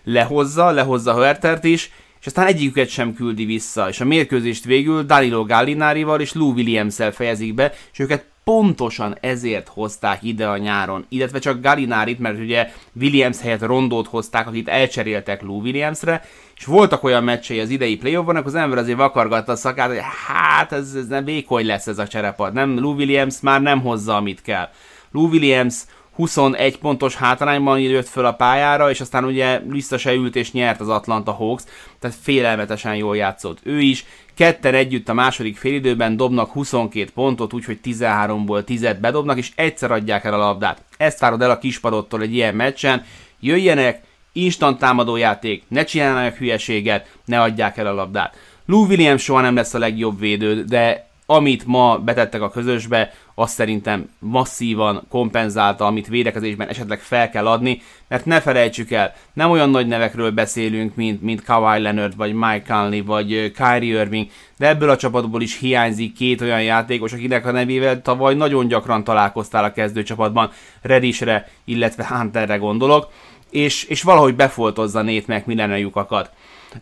lehozza, 0.06 0.70
lehozza 0.70 1.14
Hörtert 1.14 1.64
is, 1.64 1.90
és 2.20 2.26
aztán 2.26 2.46
egyiküket 2.46 2.88
sem 2.88 3.14
küldi 3.14 3.44
vissza, 3.44 3.88
és 3.88 4.00
a 4.00 4.04
mérkőzést 4.04 4.64
végül 4.64 5.02
Danilo 5.02 5.44
Gallinárival 5.44 6.20
és 6.20 6.32
Lou 6.32 6.52
williams 6.52 6.96
fejezik 7.12 7.54
be, 7.54 7.72
és 7.92 7.98
őket 7.98 8.24
pontosan 8.44 9.16
ezért 9.20 9.68
hozták 9.68 10.22
ide 10.22 10.48
a 10.48 10.56
nyáron, 10.56 11.06
illetve 11.08 11.38
csak 11.38 11.60
Gallinárit, 11.60 12.18
mert 12.18 12.38
ugye 12.38 12.72
Williams 13.00 13.40
helyett 13.40 13.62
Rondót 13.62 14.06
hozták, 14.06 14.46
akit 14.46 14.68
elcseréltek 14.68 15.42
Lou 15.42 15.60
Williamsre, 15.60 16.24
és 16.56 16.64
voltak 16.64 17.04
olyan 17.04 17.24
meccsei 17.24 17.60
az 17.60 17.70
idei 17.70 17.96
playoffban, 17.96 18.36
akkor 18.36 18.46
az 18.46 18.54
ember 18.54 18.78
azért 18.78 18.98
vakargatta 18.98 19.52
a 19.52 19.56
szakát, 19.56 19.88
hogy 19.88 20.00
hát 20.26 20.72
ez, 20.72 20.94
ez 20.94 21.06
nem 21.06 21.24
vékony 21.24 21.66
lesz 21.66 21.86
ez 21.86 21.98
a 21.98 22.06
cserepad, 22.06 22.52
nem 22.52 22.78
Lou 22.78 22.94
Williams 22.94 23.40
már 23.40 23.62
nem 23.62 23.80
hozza, 23.80 24.16
amit 24.16 24.42
kell. 24.42 24.68
Lou 25.10 25.28
Williams 25.28 25.74
21 26.16 26.78
pontos 26.78 27.14
hátrányban 27.14 27.80
jött 27.80 28.08
föl 28.08 28.26
a 28.26 28.32
pályára, 28.32 28.90
és 28.90 29.00
aztán 29.00 29.24
ugye 29.24 29.60
vissza 29.66 29.98
se 29.98 30.12
ült 30.12 30.36
és 30.36 30.52
nyert 30.52 30.80
az 30.80 30.88
Atlanta 30.88 31.32
Hawks, 31.32 31.62
tehát 31.98 32.16
félelmetesen 32.22 32.96
jól 32.96 33.16
játszott 33.16 33.58
ő 33.62 33.80
is. 33.80 34.04
Ketten 34.34 34.74
együtt 34.74 35.08
a 35.08 35.14
második 35.14 35.56
félidőben 35.56 36.16
dobnak 36.16 36.50
22 36.50 37.10
pontot, 37.14 37.52
úgyhogy 37.52 37.78
13-ból 37.84 38.62
10-et 38.66 38.96
bedobnak, 39.00 39.38
és 39.38 39.50
egyszer 39.54 39.90
adják 39.90 40.24
el 40.24 40.34
a 40.34 40.36
labdát. 40.36 40.82
Ezt 40.96 41.18
várod 41.18 41.42
el 41.42 41.50
a 41.50 41.58
kispadottól 41.58 42.22
egy 42.22 42.34
ilyen 42.34 42.54
meccsen. 42.54 43.04
Jöjjenek, 43.40 44.02
instant 44.32 44.78
támadójáték, 44.78 45.62
ne 45.68 45.84
csináljanak 45.84 46.36
hülyeséget, 46.36 47.10
ne 47.24 47.40
adják 47.40 47.76
el 47.76 47.86
a 47.86 47.94
labdát. 47.94 48.36
Lou 48.66 48.86
Williams 48.86 49.22
soha 49.22 49.40
nem 49.40 49.54
lesz 49.54 49.74
a 49.74 49.78
legjobb 49.78 50.18
védő, 50.18 50.64
de 50.64 51.05
amit 51.26 51.66
ma 51.66 51.98
betettek 51.98 52.42
a 52.42 52.50
közösbe, 52.50 53.12
azt 53.34 53.54
szerintem 53.54 54.10
masszívan 54.18 55.06
kompenzálta, 55.08 55.86
amit 55.86 56.06
védekezésben 56.06 56.68
esetleg 56.68 57.00
fel 57.00 57.30
kell 57.30 57.46
adni, 57.46 57.82
mert 58.08 58.24
ne 58.24 58.40
felejtsük 58.40 58.90
el, 58.90 59.14
nem 59.32 59.50
olyan 59.50 59.70
nagy 59.70 59.86
nevekről 59.86 60.30
beszélünk, 60.30 60.94
mint, 60.94 61.22
mint 61.22 61.44
Kawhi 61.44 61.82
Leonard, 61.82 62.16
vagy 62.16 62.32
Mike 62.32 62.62
Conley, 62.68 63.04
vagy 63.04 63.52
Kyrie 63.52 64.00
Irving, 64.00 64.26
de 64.58 64.68
ebből 64.68 64.90
a 64.90 64.96
csapatból 64.96 65.42
is 65.42 65.58
hiányzik 65.58 66.14
két 66.14 66.40
olyan 66.40 66.62
játékos, 66.62 67.12
akinek 67.12 67.46
a 67.46 67.50
nevével 67.50 68.02
tavaly 68.02 68.34
nagyon 68.34 68.68
gyakran 68.68 69.04
találkoztál 69.04 69.64
a 69.64 69.72
kezdőcsapatban, 69.72 70.50
Redisre, 70.82 71.48
illetve 71.64 72.06
Hunterre 72.08 72.56
gondolok, 72.56 73.08
és, 73.50 73.84
és 73.84 74.02
valahogy 74.02 74.34
befoltozza 74.34 75.02
Nate 75.02 75.24
meg 75.26 75.42
minden 75.46 75.78
lyukakat 75.78 76.30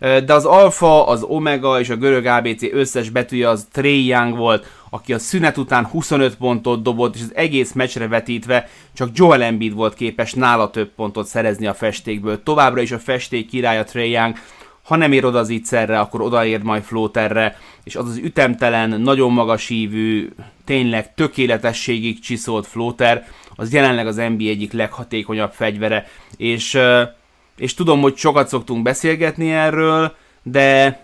de 0.01 0.35
az 0.35 0.45
alfa, 0.45 1.07
az 1.07 1.23
omega 1.23 1.81
és 1.81 1.89
a 1.89 1.97
görög 1.97 2.27
ABC 2.27 2.63
összes 2.73 3.11
betűje 3.11 3.49
az 3.49 3.67
Trey 3.73 4.07
Young 4.07 4.37
volt, 4.37 4.67
aki 4.91 5.13
a 5.13 5.19
szünet 5.19 5.57
után 5.57 5.85
25 5.85 6.37
pontot 6.37 6.83
dobott, 6.83 7.15
és 7.15 7.21
az 7.21 7.33
egész 7.35 7.73
meccsre 7.73 8.09
vetítve 8.09 8.69
csak 8.93 9.09
Joel 9.13 9.43
Embiid 9.43 9.75
volt 9.75 9.95
képes 9.95 10.33
nála 10.33 10.71
több 10.71 10.95
pontot 10.95 11.27
szerezni 11.27 11.67
a 11.67 11.75
festékből. 11.75 12.43
Továbbra 12.43 12.81
is 12.81 12.93
a 12.93 12.99
festék 12.99 13.49
királya 13.49 13.85
Trey 13.85 14.11
Young, 14.11 14.37
ha 14.83 14.97
nem 14.97 15.13
ér 15.13 15.25
oda 15.25 15.39
az 15.39 15.49
ígyszerre, 15.49 15.99
akkor 15.99 16.21
odaér 16.21 16.63
majd 16.63 16.83
floaterre, 16.83 17.59
és 17.85 17.97
az 17.97 18.09
az 18.09 18.17
ütemtelen, 18.17 19.01
nagyon 19.01 19.33
magas 19.33 19.67
hívű, 19.67 20.31
tényleg 20.65 21.15
tökéletességig 21.15 22.21
csiszolt 22.21 22.67
floater, 22.67 23.27
az 23.55 23.73
jelenleg 23.73 24.07
az 24.07 24.17
NBA 24.17 24.45
egyik 24.45 24.73
leghatékonyabb 24.73 25.53
fegyvere, 25.53 26.07
és 26.37 26.79
és 27.57 27.75
tudom, 27.75 28.01
hogy 28.01 28.17
sokat 28.17 28.49
szoktunk 28.49 28.83
beszélgetni 28.83 29.53
erről, 29.53 30.15
de 30.43 31.01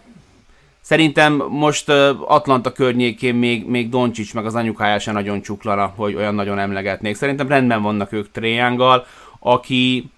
szerintem 0.80 1.32
most 1.48 1.88
Atlanta 2.26 2.72
környékén 2.72 3.34
még, 3.34 3.66
még 3.66 3.88
Doncsics 3.88 4.34
meg 4.34 4.46
az 4.46 4.54
anyukája 4.54 4.98
sem 4.98 5.14
nagyon 5.14 5.42
csuklana, 5.42 5.92
hogy 5.96 6.14
olyan 6.14 6.34
nagyon 6.34 6.58
emlegetnék. 6.58 7.14
Szerintem 7.14 7.48
rendben 7.48 7.82
vannak 7.82 8.12
ők 8.12 8.30
Tréjánggal, 8.30 9.06
aki, 9.38 10.10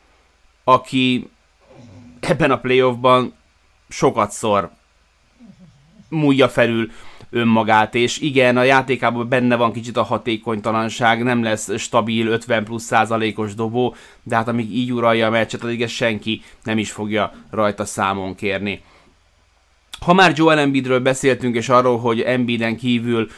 aki 0.64 1.30
ebben 2.20 2.50
a 2.50 2.58
playoffban 2.58 3.34
sokat 3.88 4.30
szor 4.30 4.70
múlja 6.08 6.48
felül 6.48 6.90
önmagát, 7.32 7.94
és 7.94 8.18
igen, 8.18 8.56
a 8.56 8.62
játékában 8.62 9.28
benne 9.28 9.56
van 9.56 9.72
kicsit 9.72 9.96
a 9.96 10.02
hatékonytalanság, 10.02 11.22
nem 11.22 11.42
lesz 11.42 11.78
stabil 11.78 12.26
50 12.26 12.64
plusz 12.64 12.84
százalékos 12.84 13.54
dobó, 13.54 13.94
de 14.22 14.36
hát 14.36 14.48
amíg 14.48 14.76
így 14.76 14.92
uralja 14.92 15.26
a 15.26 15.30
meccset, 15.30 15.64
addig 15.64 15.82
ezt 15.82 15.92
senki 15.92 16.42
nem 16.62 16.78
is 16.78 16.90
fogja 16.90 17.32
rajta 17.50 17.84
számon 17.84 18.34
kérni. 18.34 18.82
Ha 20.00 20.12
már 20.12 20.32
Joel 20.36 20.58
Embiidről 20.58 21.00
beszéltünk, 21.00 21.56
és 21.56 21.68
arról, 21.68 21.98
hogy 21.98 22.20
Embiiden 22.20 22.76
kívül 22.76 23.28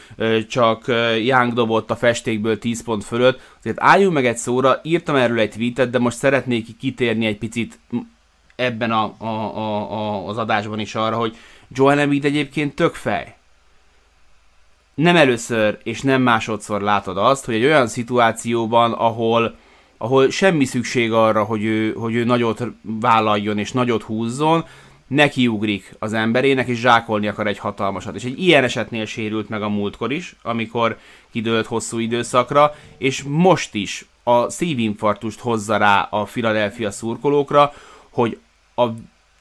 csak 0.47 0.85
Young 1.23 1.53
dobott 1.53 1.91
a 1.91 1.95
festékből 1.95 2.59
10 2.59 2.83
pont 2.83 3.03
fölött, 3.03 3.41
azért 3.59 3.77
álljunk 3.79 4.13
meg 4.13 4.25
egy 4.25 4.37
szóra, 4.37 4.79
írtam 4.83 5.15
erről 5.15 5.39
egy 5.39 5.49
tweetet, 5.49 5.89
de 5.89 5.99
most 5.99 6.17
szeretnék 6.17 6.77
kitérni 6.77 7.25
egy 7.25 7.37
picit 7.37 7.79
ebben 8.55 8.91
a, 8.91 9.15
a, 9.17 9.25
a, 9.25 9.91
a, 9.91 10.27
az 10.27 10.37
adásban 10.37 10.79
is 10.79 10.95
arra, 10.95 11.15
hogy 11.15 11.37
Joel 11.69 11.99
Embiid 11.99 12.25
egyébként 12.25 12.75
tök 12.75 12.93
fej 12.93 13.35
nem 14.95 15.15
először 15.15 15.77
és 15.83 16.01
nem 16.01 16.21
másodszor 16.21 16.81
látod 16.81 17.17
azt, 17.17 17.45
hogy 17.45 17.55
egy 17.55 17.63
olyan 17.63 17.87
szituációban, 17.87 18.91
ahol, 18.91 19.55
ahol 19.97 20.29
semmi 20.29 20.65
szükség 20.65 21.11
arra, 21.11 21.43
hogy 21.43 21.63
ő, 21.63 21.93
hogy 21.93 22.15
ő 22.15 22.23
nagyot 22.23 22.63
vállaljon 22.81 23.57
és 23.57 23.71
nagyot 23.71 24.03
húzzon, 24.03 24.65
nekiugrik 25.07 25.95
az 25.99 26.13
emberének, 26.13 26.67
és 26.67 26.79
zsákolni 26.79 27.27
akar 27.27 27.47
egy 27.47 27.57
hatalmasat. 27.57 28.15
És 28.15 28.23
egy 28.23 28.39
ilyen 28.39 28.63
esetnél 28.63 29.05
sérült 29.05 29.49
meg 29.49 29.61
a 29.61 29.69
múltkor 29.69 30.11
is, 30.11 30.35
amikor 30.41 30.97
kidőlt 31.31 31.65
hosszú 31.65 31.99
időszakra, 31.99 32.75
és 32.97 33.23
most 33.27 33.73
is 33.73 34.05
a 34.23 34.49
szívinfarktust 34.49 35.39
hozza 35.39 35.77
rá 35.77 36.07
a 36.11 36.23
Philadelphia 36.23 36.91
szurkolókra, 36.91 37.73
hogy 38.09 38.37
a 38.75 38.85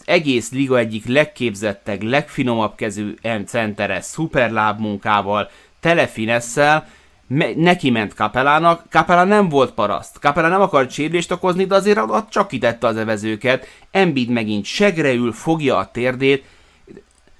egész 0.04 0.50
liga 0.50 0.78
egyik 0.78 1.06
legképzettebb, 1.06 2.02
legfinomabb 2.02 2.74
kezű 2.74 3.14
centere, 3.46 4.00
szuperlábmunkával, 4.00 5.50
telefinesszel, 5.80 6.86
me- 7.26 7.56
neki 7.56 7.90
ment 7.90 8.14
Kapelának, 8.14 8.84
Kapelá 8.90 9.24
nem 9.24 9.48
volt 9.48 9.72
paraszt, 9.72 10.18
Kapelá 10.18 10.48
nem 10.48 10.60
akart 10.60 10.90
sérülést 10.90 11.32
okozni, 11.32 11.64
de 11.64 11.74
azért 11.74 11.98
ott 11.98 12.28
csak 12.28 12.48
kitette 12.48 12.86
az 12.86 12.96
evezőket, 12.96 13.66
Embiid 13.90 14.28
megint 14.28 14.64
segre 14.64 15.12
ül, 15.12 15.32
fogja 15.32 15.76
a 15.76 15.90
térdét, 15.90 16.44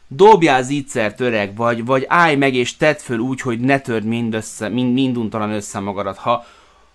dobjál 0.09 0.63
zicser 0.63 1.15
öreg, 1.19 1.57
vagy, 1.57 1.85
vagy 1.85 2.05
állj 2.09 2.37
meg 2.37 2.55
és 2.55 2.77
tedd 2.77 2.97
föl 2.97 3.19
úgy, 3.19 3.41
hogy 3.41 3.61
ne 3.61 3.79
törd 3.79 4.05
mind 4.05 4.35
össze, 4.35 4.69
mind, 4.69 4.93
minduntalan 4.93 5.51
össze 5.51 5.79
magadat. 5.79 6.17
Ha, 6.17 6.45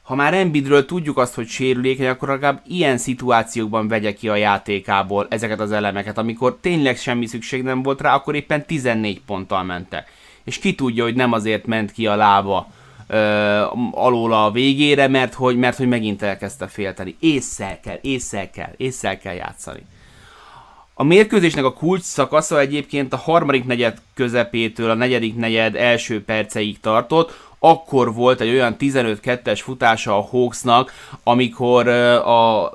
ha 0.09 0.15
már 0.15 0.33
Embiidről 0.33 0.85
tudjuk 0.85 1.17
azt, 1.17 1.35
hogy 1.35 1.47
sérülékeny, 1.47 2.07
akkor 2.07 2.27
legalább 2.27 2.61
ilyen 2.67 2.97
szituációkban 2.97 3.87
vegye 3.87 4.13
ki 4.13 4.29
a 4.29 4.35
játékából 4.35 5.27
ezeket 5.29 5.59
az 5.59 5.71
elemeket, 5.71 6.17
amikor 6.17 6.57
tényleg 6.61 6.97
semmi 6.97 7.25
szükség 7.25 7.63
nem 7.63 7.83
volt 7.83 8.01
rá, 8.01 8.15
akkor 8.15 8.35
éppen 8.35 8.65
14 8.65 9.21
ponttal 9.25 9.63
mentek. 9.63 10.11
És 10.43 10.59
ki 10.59 10.75
tudja, 10.75 11.03
hogy 11.03 11.15
nem 11.15 11.31
azért 11.31 11.65
ment 11.65 11.91
ki 11.91 12.07
a 12.07 12.15
lába 12.15 12.67
ö, 13.07 13.17
alól 13.91 14.33
a 14.33 14.51
végére, 14.51 15.07
mert 15.07 15.33
hogy, 15.33 15.57
mert 15.57 15.77
hogy 15.77 15.87
megint 15.87 16.21
elkezdte 16.21 16.67
félteni. 16.67 17.15
Észszel 17.19 17.79
kell, 17.79 17.97
észszel 18.01 18.49
kell, 18.49 18.73
észszel 18.77 19.17
kell 19.17 19.35
játszani. 19.35 19.81
A 20.93 21.03
mérkőzésnek 21.03 21.65
a 21.65 21.73
kulcs 21.73 22.01
szakasza 22.01 22.59
egyébként 22.59 23.13
a 23.13 23.17
harmadik 23.17 23.65
negyed 23.65 24.01
közepétől 24.13 24.89
a 24.89 24.93
negyedik 24.93 25.35
negyed 25.35 25.75
első 25.75 26.23
perceig 26.23 26.79
tartott, 26.79 27.48
akkor 27.59 28.13
volt 28.13 28.41
egy 28.41 28.49
olyan 28.49 28.75
15-2-es 28.79 29.59
futása 29.63 30.17
a 30.17 30.21
Hawksnak, 30.21 30.93
amikor 31.23 31.87
a 31.87 32.71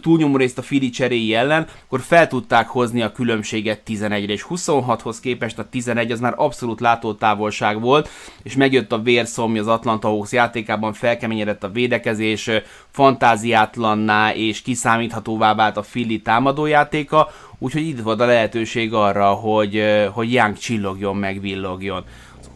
túlnyomó 0.00 0.36
részt 0.36 0.58
a 0.58 0.62
Fili 0.62 0.90
cseréi 0.90 1.34
ellen, 1.34 1.66
akkor 1.84 2.00
fel 2.00 2.26
tudták 2.26 2.68
hozni 2.68 3.02
a 3.02 3.12
különbséget 3.12 3.80
11-re, 3.86 4.32
és 4.32 4.46
26-hoz 4.50 5.20
képest. 5.20 5.58
A 5.58 5.68
11 5.68 6.10
az 6.10 6.20
már 6.20 6.34
abszolút 6.36 6.80
látótávolság 6.80 7.80
volt, 7.80 8.08
és 8.42 8.56
megjött 8.56 8.92
a 8.92 9.02
vérszomj 9.02 9.58
az 9.58 9.66
Atlanta 9.66 10.08
Hawks 10.08 10.32
játékában, 10.32 10.92
felkeményedett 10.92 11.64
a 11.64 11.70
védekezés, 11.70 12.50
fantáziátlanná 12.90 14.34
és 14.34 14.62
kiszámíthatóvá 14.62 15.54
vált 15.54 15.76
a 15.76 15.80
Philly 15.80 16.22
támadójátéka, 16.22 17.30
úgyhogy 17.58 17.86
itt 17.86 18.00
volt 18.00 18.20
a 18.20 18.26
lehetőség 18.26 18.92
arra, 18.94 19.30
hogy, 19.30 19.82
hogy 20.12 20.32
Young 20.32 20.58
csillogjon, 20.58 21.16
megvillogjon 21.16 22.04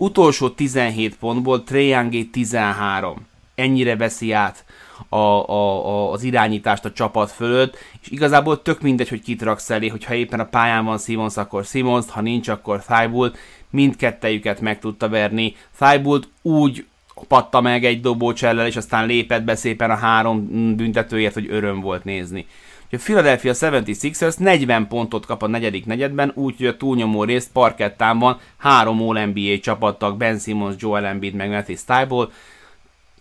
utolsó 0.02 0.48
17 0.48 1.16
pontból 1.16 1.64
Treyangé 1.64 2.24
13. 2.24 3.26
Ennyire 3.54 3.96
veszi 3.96 4.32
át 4.32 4.64
a, 5.08 5.16
a, 5.16 5.86
a, 5.86 6.12
az 6.12 6.22
irányítást 6.22 6.84
a 6.84 6.92
csapat 6.92 7.30
fölött, 7.30 7.76
és 8.02 8.08
igazából 8.08 8.62
tök 8.62 8.80
mindegy, 8.80 9.08
hogy 9.08 9.22
kit 9.22 9.42
raksz 9.42 9.70
elé, 9.70 9.88
hogyha 9.88 10.14
éppen 10.14 10.40
a 10.40 10.44
pályán 10.44 10.84
van 10.84 10.98
Simons, 10.98 11.36
akkor 11.36 11.64
Simons, 11.64 12.04
ha 12.08 12.20
nincs, 12.20 12.48
akkor 12.48 12.84
Thibault, 12.84 13.38
mindkettejüket 13.70 14.60
meg 14.60 14.78
tudta 14.78 15.08
verni. 15.08 15.56
Thibault 15.78 16.28
úgy 16.42 16.86
patta 17.28 17.60
meg 17.60 17.84
egy 17.84 18.00
dobócsellel, 18.00 18.66
és 18.66 18.76
aztán 18.76 19.06
lépett 19.06 19.42
be 19.42 19.54
szépen 19.54 19.90
a 19.90 19.96
három 19.96 20.46
büntetőért, 20.76 21.34
hogy 21.34 21.46
öröm 21.50 21.80
volt 21.80 22.04
nézni 22.04 22.46
a 22.92 22.98
Philadelphia 22.98 23.54
76ers 23.54 24.38
40 24.38 24.88
pontot 24.88 25.26
kap 25.26 25.42
a 25.42 25.46
negyedik 25.46 25.86
negyedben, 25.86 26.32
úgyhogy 26.34 26.66
a 26.66 26.76
túlnyomó 26.76 27.24
részt 27.24 27.50
parkettán 27.52 28.18
van 28.18 28.38
három 28.56 29.02
All-NBA 29.02 29.58
csapattak, 29.60 30.16
Ben 30.16 30.38
Simmons, 30.38 30.74
Joel 30.78 31.06
Embiid, 31.06 31.34
meg 31.34 31.50
Matthew 31.50 31.76
Stiebel. 31.76 32.30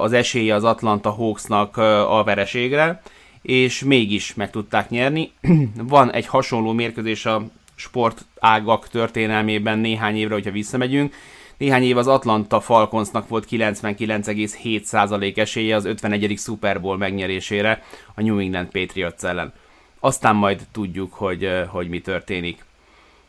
az 0.00 0.12
esélye 0.12 0.54
az 0.54 0.64
Atlanta 0.64 1.10
Hawksnak 1.10 1.76
a 2.08 2.22
vereségre 2.24 3.02
és 3.44 3.82
mégis 3.82 4.34
meg 4.34 4.50
tudták 4.50 4.90
nyerni. 4.90 5.32
Van 5.76 6.12
egy 6.12 6.26
hasonló 6.26 6.72
mérkőzés 6.72 7.26
a 7.26 7.46
sportágak 7.74 8.88
történelmében 8.88 9.78
néhány 9.78 10.16
évre, 10.16 10.34
hogyha 10.34 10.50
visszamegyünk. 10.50 11.14
Néhány 11.56 11.82
év 11.82 11.96
az 11.96 12.06
Atlanta 12.06 12.60
Falconsnak 12.60 13.28
volt 13.28 13.46
99,7% 13.50 15.36
esélye 15.38 15.76
az 15.76 15.84
51. 15.84 16.34
Super 16.38 16.80
Bowl 16.80 16.96
megnyerésére 16.96 17.82
a 18.14 18.22
New 18.22 18.38
England 18.38 18.68
Patriots 18.68 19.22
ellen. 19.22 19.52
Aztán 20.00 20.36
majd 20.36 20.66
tudjuk, 20.72 21.12
hogy, 21.12 21.48
hogy 21.68 21.88
mi 21.88 22.00
történik. 22.00 22.64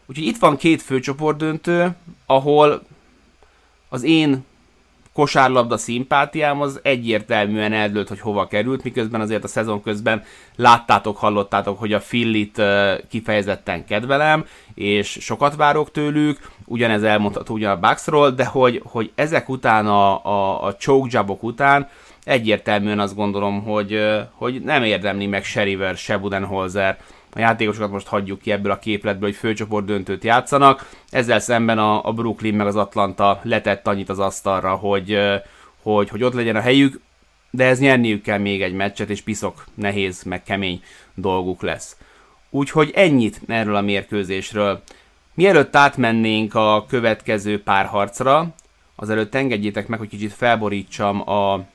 Úgyhogy 0.06 0.26
itt 0.26 0.38
van 0.38 0.58
két 0.58 0.82
főcsoportdöntő, 0.82 1.96
ahol 2.26 2.84
az 3.90 4.04
én 4.04 4.44
kosárlabda 5.16 5.78
szimpátiám 5.78 6.62
az 6.62 6.80
egyértelműen 6.84 7.74
eldőlt, 7.74 8.08
hogy 8.08 8.20
hova 8.20 8.48
került, 8.48 8.84
miközben 8.84 9.22
azért 9.22 9.44
a 9.44 9.48
szezon 9.48 9.82
közben 9.82 10.24
láttátok, 10.56 11.18
hallottátok, 11.18 11.80
hogy 11.80 11.94
a 11.94 12.00
Fillit 12.00 12.62
kifejezetten 13.10 13.86
kedvelem, 13.86 14.46
és 14.74 15.18
sokat 15.22 15.56
várok 15.56 15.92
tőlük, 15.92 16.40
ugyanez 16.66 17.04
elmondható 17.04 17.54
ugyan 17.54 17.72
a 17.72 17.80
Bucksról, 17.80 18.32
de 18.32 18.46
hogy, 18.46 18.82
hogy 18.84 19.12
ezek 19.16 19.50
után, 19.50 19.88
a, 19.88 20.26
a, 20.26 20.64
a 20.64 20.76
choke 20.76 21.10
jobok 21.12 21.44
után 21.44 21.90
egyértelműen 22.24 23.00
azt 23.00 23.16
gondolom, 23.16 23.64
hogy, 23.64 24.00
hogy 24.32 24.62
nem 24.62 24.84
érdemli 24.84 25.26
meg 25.28 25.44
Sheriver, 25.44 25.96
se 25.96 26.18
Budenholzer, 26.18 26.98
a 27.36 27.40
játékosokat 27.40 27.92
most 27.92 28.08
hagyjuk 28.08 28.42
ki 28.42 28.52
ebből 28.52 28.72
a 28.72 28.80
képletből, 28.80 29.30
hogy 29.30 29.38
főcsoport 29.38 29.86
döntőt 29.86 30.24
játszanak. 30.24 30.90
Ezzel 31.10 31.40
szemben 31.40 31.78
a, 31.78 32.06
a 32.06 32.12
Brooklyn 32.12 32.56
meg 32.56 32.68
az 32.68 32.76
Atlanta 32.76 33.40
letett 33.44 33.88
annyit 33.88 34.10
az 34.10 34.20
asztalra, 34.20 34.76
hogy, 34.76 35.18
hogy, 35.82 36.10
hogy 36.10 36.24
ott 36.24 36.34
legyen 36.34 36.56
a 36.56 36.62
helyük, 36.62 37.00
de 37.50 37.66
ez 37.66 37.80
nyerniük 37.80 38.22
kell 38.22 38.38
még 38.38 38.62
egy 38.62 38.74
meccset, 38.74 39.10
és 39.10 39.22
piszok 39.22 39.66
nehéz, 39.74 40.24
meg 40.24 40.44
kemény 40.44 40.82
dolguk 41.14 41.62
lesz. 41.62 41.98
Úgyhogy 42.50 42.92
ennyit 42.96 43.42
erről 43.48 43.76
a 43.76 43.82
mérkőzésről. 43.82 44.82
Mielőtt 45.34 45.76
átmennénk 45.76 46.56
a 46.56 46.86
következő 46.88 47.64
párharcra, 47.64 48.48
azelőtt 48.96 49.36
engedjétek 49.36 49.88
meg, 49.88 50.00
hogy 50.00 50.10
kicsit 50.10 50.34
felborítsam 50.34 51.30
a 51.30 51.66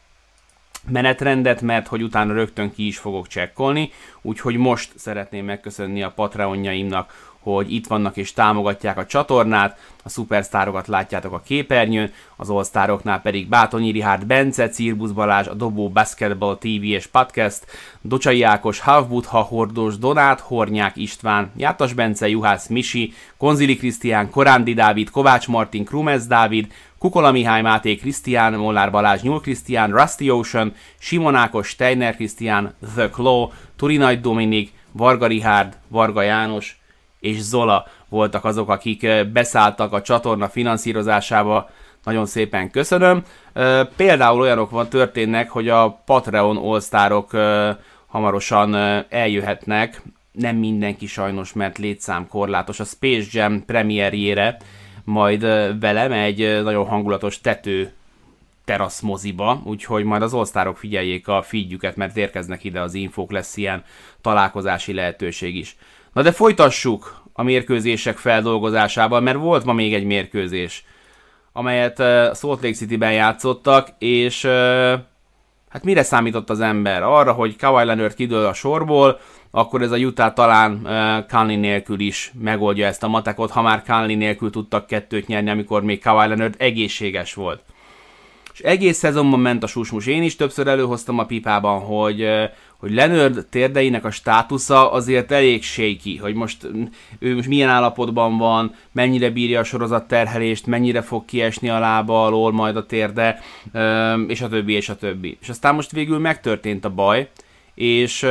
menetrendet, 0.89 1.61
mert 1.61 1.87
hogy 1.87 2.03
utána 2.03 2.33
rögtön 2.33 2.73
ki 2.73 2.87
is 2.87 2.99
fogok 2.99 3.27
csekkolni, 3.27 3.91
úgyhogy 4.23 4.57
most 4.57 4.93
szeretném 4.97 5.45
megköszönni 5.45 6.03
a 6.03 6.11
Patreonjaimnak, 6.11 7.30
hogy 7.41 7.73
itt 7.73 7.87
vannak 7.87 8.17
és 8.17 8.33
támogatják 8.33 8.99
a 8.99 9.07
csatornát, 9.07 9.79
a 10.05 10.09
szupersztárokat 10.09 10.87
látjátok 10.87 11.33
a 11.33 11.43
képernyőn, 11.45 12.13
az 12.37 12.51
all 12.51 13.21
pedig 13.23 13.49
Bátonyi 13.49 13.91
Rihárd 13.91 14.27
Bence, 14.27 14.69
Cirbusz 14.69 15.11
Balázs, 15.11 15.47
a 15.47 15.55
Dobó 15.55 15.89
Basketball 15.89 16.57
TV 16.57 16.83
és 16.83 17.07
Podcast, 17.07 17.67
Docsai 18.01 18.43
Ákos, 18.43 18.81
Havbutha, 18.81 19.41
Hordós 19.41 19.99
Donát, 19.99 20.41
Hornyák 20.41 20.97
István, 20.97 21.53
Játas 21.57 21.93
Bence, 21.93 22.29
Juhász 22.29 22.69
Misi, 22.69 23.13
Konzili 23.37 23.77
Krisztián, 23.77 24.31
Korándi 24.31 24.75
Dávid, 24.75 25.11
Kovács 25.11 25.49
Martin, 25.49 25.85
Krumez 25.85 26.27
Dávid, 26.27 26.73
Kukola 26.99 27.33
Mihály 27.33 27.63
Máté 27.63 27.97
Krisztián, 27.97 28.55
Mollár 28.55 28.91
Balázs 28.91 29.23
Nyúl 29.23 29.41
Krisztián, 29.41 29.91
Rusty 29.91 30.31
Ocean, 30.31 30.73
Simon 30.99 31.35
Ákos, 31.35 31.69
Steiner 31.69 32.15
Krisztián, 32.15 32.75
The 32.95 33.11
Claw, 33.11 33.51
Turinaj 33.77 34.17
Dominik, 34.17 34.73
Varga 34.93 35.27
Rihárd, 35.27 35.77
Varga 35.89 36.23
János 36.23 36.80
és 37.21 37.41
Zola 37.41 37.87
voltak 38.09 38.45
azok, 38.45 38.69
akik 38.69 39.07
beszálltak 39.33 39.93
a 39.93 40.03
csatorna 40.03 40.49
finanszírozásába. 40.49 41.71
Nagyon 42.05 42.27
szépen 42.27 42.71
köszönöm. 42.71 43.23
Például 43.97 44.41
olyanok 44.41 44.71
van 44.71 44.89
történnek, 44.89 45.50
hogy 45.50 45.69
a 45.69 46.00
Patreon 46.05 46.57
All-Starok 46.57 47.31
hamarosan 48.07 48.75
eljöhetnek, 49.09 50.03
nem 50.33 50.57
mindenki 50.57 51.07
sajnos, 51.07 51.53
mert 51.53 51.79
létszám 51.79 52.29
korlátos 52.29 52.81
a 52.81 52.85
Space 52.85 53.29
Jam 53.33 53.65
premierjére, 53.65 54.57
majd 55.05 55.41
velem 55.81 56.12
egy 56.12 56.62
nagyon 56.62 56.87
hangulatos 56.87 57.41
tető 57.41 57.93
terasz 58.65 59.00
moziba, 59.00 59.61
úgyhogy 59.65 60.05
majd 60.05 60.23
az 60.23 60.35
osztárok 60.35 60.77
figyeljék 60.77 61.29
a 61.29 61.43
figyüket, 61.43 61.97
mert 61.97 62.17
érkeznek 62.17 62.65
ide 62.65 62.81
az 62.81 62.95
infók, 62.95 63.33
lesz 63.33 63.57
ilyen 63.57 63.85
találkozási 64.21 64.93
lehetőség 64.93 65.57
is. 65.57 65.77
Na 66.12 66.23
de 66.23 66.33
folytassuk 66.33 67.23
a 67.33 67.43
mérkőzések 67.43 68.17
feldolgozásával, 68.17 69.21
mert 69.21 69.38
volt 69.38 69.64
ma 69.64 69.73
még 69.73 69.95
egy 69.95 70.05
mérkőzés, 70.05 70.85
amelyet 71.52 71.99
uh, 71.99 72.07
Salt 72.35 72.62
Lake 72.62 72.75
City-ben 72.75 73.12
játszottak, 73.12 73.88
és 73.99 74.45
uh, 74.45 74.50
hát 75.69 75.85
mire 75.85 76.02
számított 76.02 76.50
az 76.50 76.61
ember? 76.61 77.02
Arra, 77.02 77.33
hogy 77.33 77.57
Kawhi 77.57 77.85
Leonard 77.85 78.14
kidől 78.14 78.47
a 78.47 78.52
sorból, 78.52 79.19
akkor 79.50 79.83
ez 79.83 79.90
a 79.90 79.97
Utah 79.97 80.33
talán 80.33 80.81
uh, 80.85 81.26
Conley 81.29 81.59
nélkül 81.59 82.00
is 82.00 82.33
megoldja 82.40 82.87
ezt 82.87 83.02
a 83.02 83.09
matekot, 83.09 83.50
ha 83.50 83.62
már 83.62 83.83
Conley 83.83 84.17
nélkül 84.17 84.50
tudtak 84.50 84.87
kettőt 84.87 85.26
nyerni, 85.26 85.50
amikor 85.50 85.83
még 85.83 86.02
Kawhi 86.02 86.29
Leonard 86.29 86.55
egészséges 86.59 87.35
volt. 87.35 87.62
És 88.61 88.67
egész 88.67 88.97
szezonban 88.97 89.40
ment 89.40 89.62
a 89.62 89.67
susmus. 89.67 90.07
Én 90.07 90.23
is 90.23 90.37
többször 90.37 90.67
előhoztam 90.67 91.19
a 91.19 91.25
pipában, 91.25 91.81
hogy, 91.81 92.26
hogy 92.76 92.93
Leonard 92.93 93.47
térdeinek 93.50 94.05
a 94.05 94.11
státusza 94.11 94.93
azért 94.93 95.33
elég 95.33 95.62
shaky, 95.62 96.17
hogy 96.17 96.35
most 96.35 96.67
ő 97.19 97.35
most 97.35 97.49
milyen 97.49 97.69
állapotban 97.69 98.38
van, 98.38 98.75
mennyire 98.93 99.31
bírja 99.31 99.61
a 99.61 99.64
sorozat 99.64 100.09
terhelést, 100.09 100.67
mennyire 100.67 101.02
fog 101.02 101.25
kiesni 101.25 101.69
a 101.69 101.79
lába 101.79 102.25
alól 102.25 102.52
majd 102.52 102.76
a 102.76 102.87
térde, 102.87 103.41
és 104.26 104.41
a 104.41 104.49
többi, 104.49 104.73
és 104.73 104.89
a 104.89 104.97
többi. 104.97 105.39
És 105.41 105.49
aztán 105.49 105.75
most 105.75 105.91
végül 105.91 106.19
megtörtént 106.19 106.85
a 106.85 106.91
baj, 106.91 107.28
és 107.75 108.26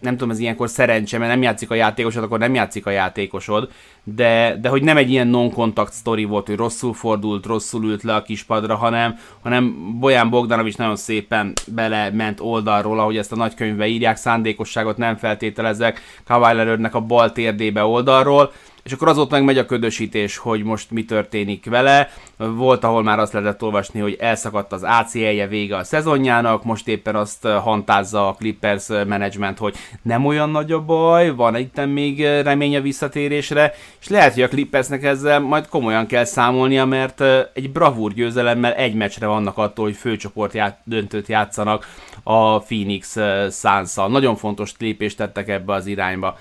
nem 0.00 0.12
tudom, 0.12 0.30
ez 0.30 0.38
ilyenkor 0.38 0.68
szerencse, 0.68 1.18
mert 1.18 1.30
nem 1.30 1.42
játszik 1.42 1.70
a 1.70 1.74
játékosod, 1.74 2.22
akkor 2.22 2.38
nem 2.38 2.54
játszik 2.54 2.86
a 2.86 2.90
játékosod, 2.90 3.70
de, 4.04 4.58
de 4.60 4.68
hogy 4.68 4.82
nem 4.82 4.96
egy 4.96 5.10
ilyen 5.10 5.26
non-contact 5.26 5.92
story 5.92 6.24
volt, 6.24 6.46
hogy 6.46 6.56
rosszul 6.56 6.94
fordult, 6.94 7.46
rosszul 7.46 7.84
ült 7.84 8.02
le 8.02 8.14
a 8.14 8.22
kispadra, 8.22 8.76
hanem, 8.76 9.18
hanem 9.42 9.94
Bojan 9.98 10.30
Bogdanovics 10.30 10.76
nagyon 10.76 10.96
szépen 10.96 11.52
bele 11.66 12.10
ment 12.10 12.40
oldalról, 12.40 13.00
ahogy 13.00 13.16
ezt 13.16 13.32
a 13.32 13.36
nagykönyvbe 13.36 13.86
írják, 13.86 14.16
szándékosságot 14.16 14.96
nem 14.96 15.16
feltételezek, 15.16 16.00
Kawhi 16.24 16.86
a 16.90 17.00
bal 17.00 17.32
térdébe 17.32 17.84
oldalról, 17.84 18.52
és 18.86 18.92
akkor 18.92 19.08
az 19.08 19.18
ott 19.18 19.30
meg 19.30 19.44
megy 19.44 19.58
a 19.58 19.66
ködösítés, 19.66 20.36
hogy 20.36 20.62
most 20.62 20.90
mi 20.90 21.04
történik 21.04 21.64
vele. 21.64 22.10
Volt, 22.36 22.84
ahol 22.84 23.02
már 23.02 23.18
azt 23.18 23.32
lehetett 23.32 23.62
olvasni, 23.62 24.00
hogy 24.00 24.16
elszakadt 24.20 24.72
az 24.72 24.82
ACL-je 24.82 25.46
vége 25.46 25.76
a 25.76 25.84
szezonjának, 25.84 26.64
most 26.64 26.88
éppen 26.88 27.16
azt 27.16 27.46
hantázza 27.46 28.28
a 28.28 28.34
Clippers 28.34 28.88
management, 28.88 29.58
hogy 29.58 29.76
nem 30.02 30.24
olyan 30.24 30.50
nagy 30.50 30.72
a 30.72 30.80
baj, 30.80 31.34
van 31.34 31.56
itt 31.56 31.86
még 31.86 32.22
remény 32.22 32.76
a 32.76 32.80
visszatérésre, 32.80 33.74
és 34.00 34.08
lehet, 34.08 34.34
hogy 34.34 34.42
a 34.42 34.48
Clippersnek 34.48 35.02
ezzel 35.02 35.40
majd 35.40 35.68
komolyan 35.68 36.06
kell 36.06 36.24
számolnia, 36.24 36.84
mert 36.84 37.20
egy 37.54 37.70
bravúr 37.72 38.12
győzelemmel 38.12 38.74
egy 38.74 38.94
meccsre 38.94 39.26
vannak 39.26 39.58
attól, 39.58 39.84
hogy 39.84 39.96
főcsoport 39.96 40.54
ját, 40.54 40.80
döntőt 40.84 41.28
játszanak 41.28 41.86
a 42.22 42.58
Phoenix 42.58 43.16
suns 43.50 43.94
Nagyon 43.94 44.36
fontos 44.36 44.72
lépést 44.78 45.16
tettek 45.16 45.48
ebbe 45.48 45.72
az 45.72 45.86
irányba. 45.86 46.38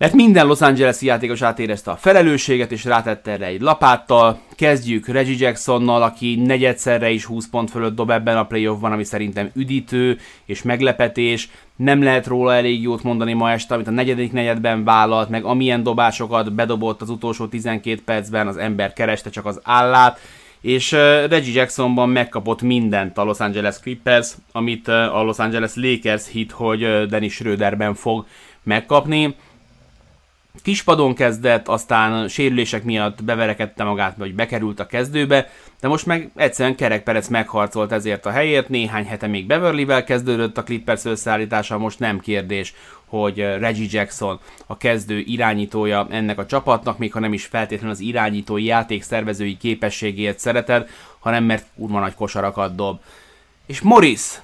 Mert 0.00 0.12
minden 0.12 0.46
Los 0.46 0.60
Angeles 0.60 1.02
játékos 1.02 1.42
átérezte 1.42 1.90
a 1.90 1.96
felelősséget, 1.96 2.72
és 2.72 2.84
rátette 2.84 3.30
erre 3.30 3.46
egy 3.46 3.60
lapáttal. 3.60 4.40
Kezdjük 4.54 5.08
Reggie 5.08 5.46
Jacksonnal, 5.46 6.02
aki 6.02 6.36
negyedszerre 6.36 7.10
is 7.10 7.24
20 7.24 7.48
pont 7.48 7.70
fölött 7.70 7.94
dob 7.94 8.10
ebben 8.10 8.36
a 8.36 8.44
playoffban, 8.44 8.92
ami 8.92 9.04
szerintem 9.04 9.50
üdítő 9.54 10.18
és 10.44 10.62
meglepetés. 10.62 11.50
Nem 11.76 12.02
lehet 12.02 12.26
róla 12.26 12.54
elég 12.54 12.82
jót 12.82 13.02
mondani 13.02 13.32
ma 13.32 13.50
este, 13.50 13.74
amit 13.74 13.86
a 13.86 13.90
negyedik 13.90 14.32
negyedben 14.32 14.84
vállalt, 14.84 15.28
meg 15.28 15.44
amilyen 15.44 15.82
dobásokat 15.82 16.52
bedobott 16.52 17.00
az 17.00 17.10
utolsó 17.10 17.46
12 17.46 18.00
percben, 18.04 18.46
az 18.46 18.56
ember 18.56 18.92
kereste 18.92 19.30
csak 19.30 19.46
az 19.46 19.60
állát 19.62 20.20
és 20.60 20.90
Reggie 21.28 21.54
Jacksonban 21.54 22.08
megkapott 22.08 22.62
mindent 22.62 23.18
a 23.18 23.24
Los 23.24 23.40
Angeles 23.40 23.78
Clippers, 23.78 24.34
amit 24.52 24.88
a 24.88 25.22
Los 25.22 25.38
Angeles 25.38 25.72
Lakers 25.74 26.28
hit, 26.28 26.50
hogy 26.50 27.06
Dennis 27.06 27.32
Schröderben 27.32 27.94
fog 27.94 28.26
megkapni 28.62 29.34
kispadon 30.62 31.14
kezdett, 31.14 31.68
aztán 31.68 32.28
sérülések 32.28 32.84
miatt 32.84 33.24
beverekedte 33.24 33.84
magát, 33.84 34.16
vagy 34.16 34.34
bekerült 34.34 34.80
a 34.80 34.86
kezdőbe, 34.86 35.50
de 35.80 35.88
most 35.88 36.06
meg 36.06 36.30
egyszerűen 36.36 36.76
Kerek 36.76 37.02
Perec 37.02 37.28
megharcolt 37.28 37.92
ezért 37.92 38.26
a 38.26 38.30
helyért, 38.30 38.68
néhány 38.68 39.04
hete 39.04 39.26
még 39.26 39.46
Beverlyvel 39.46 40.04
kezdődött 40.04 40.58
a 40.58 40.62
Clippers 40.62 41.04
összeállítása, 41.04 41.78
most 41.78 41.98
nem 41.98 42.18
kérdés, 42.18 42.74
hogy 43.06 43.38
Reggie 43.38 43.88
Jackson 43.90 44.40
a 44.66 44.76
kezdő 44.76 45.18
irányítója 45.18 46.06
ennek 46.10 46.38
a 46.38 46.46
csapatnak, 46.46 46.98
még 46.98 47.12
ha 47.12 47.20
nem 47.20 47.32
is 47.32 47.44
feltétlenül 47.44 47.94
az 47.94 48.00
irányítói 48.00 48.64
játékszervezői 48.64 49.56
képességét 49.56 50.38
szereted, 50.38 50.88
hanem 51.18 51.44
mert 51.44 51.66
kurva 51.76 52.00
nagy 52.00 52.14
kosarakat 52.14 52.74
dob. 52.74 53.00
És 53.66 53.80
Morris, 53.80 54.40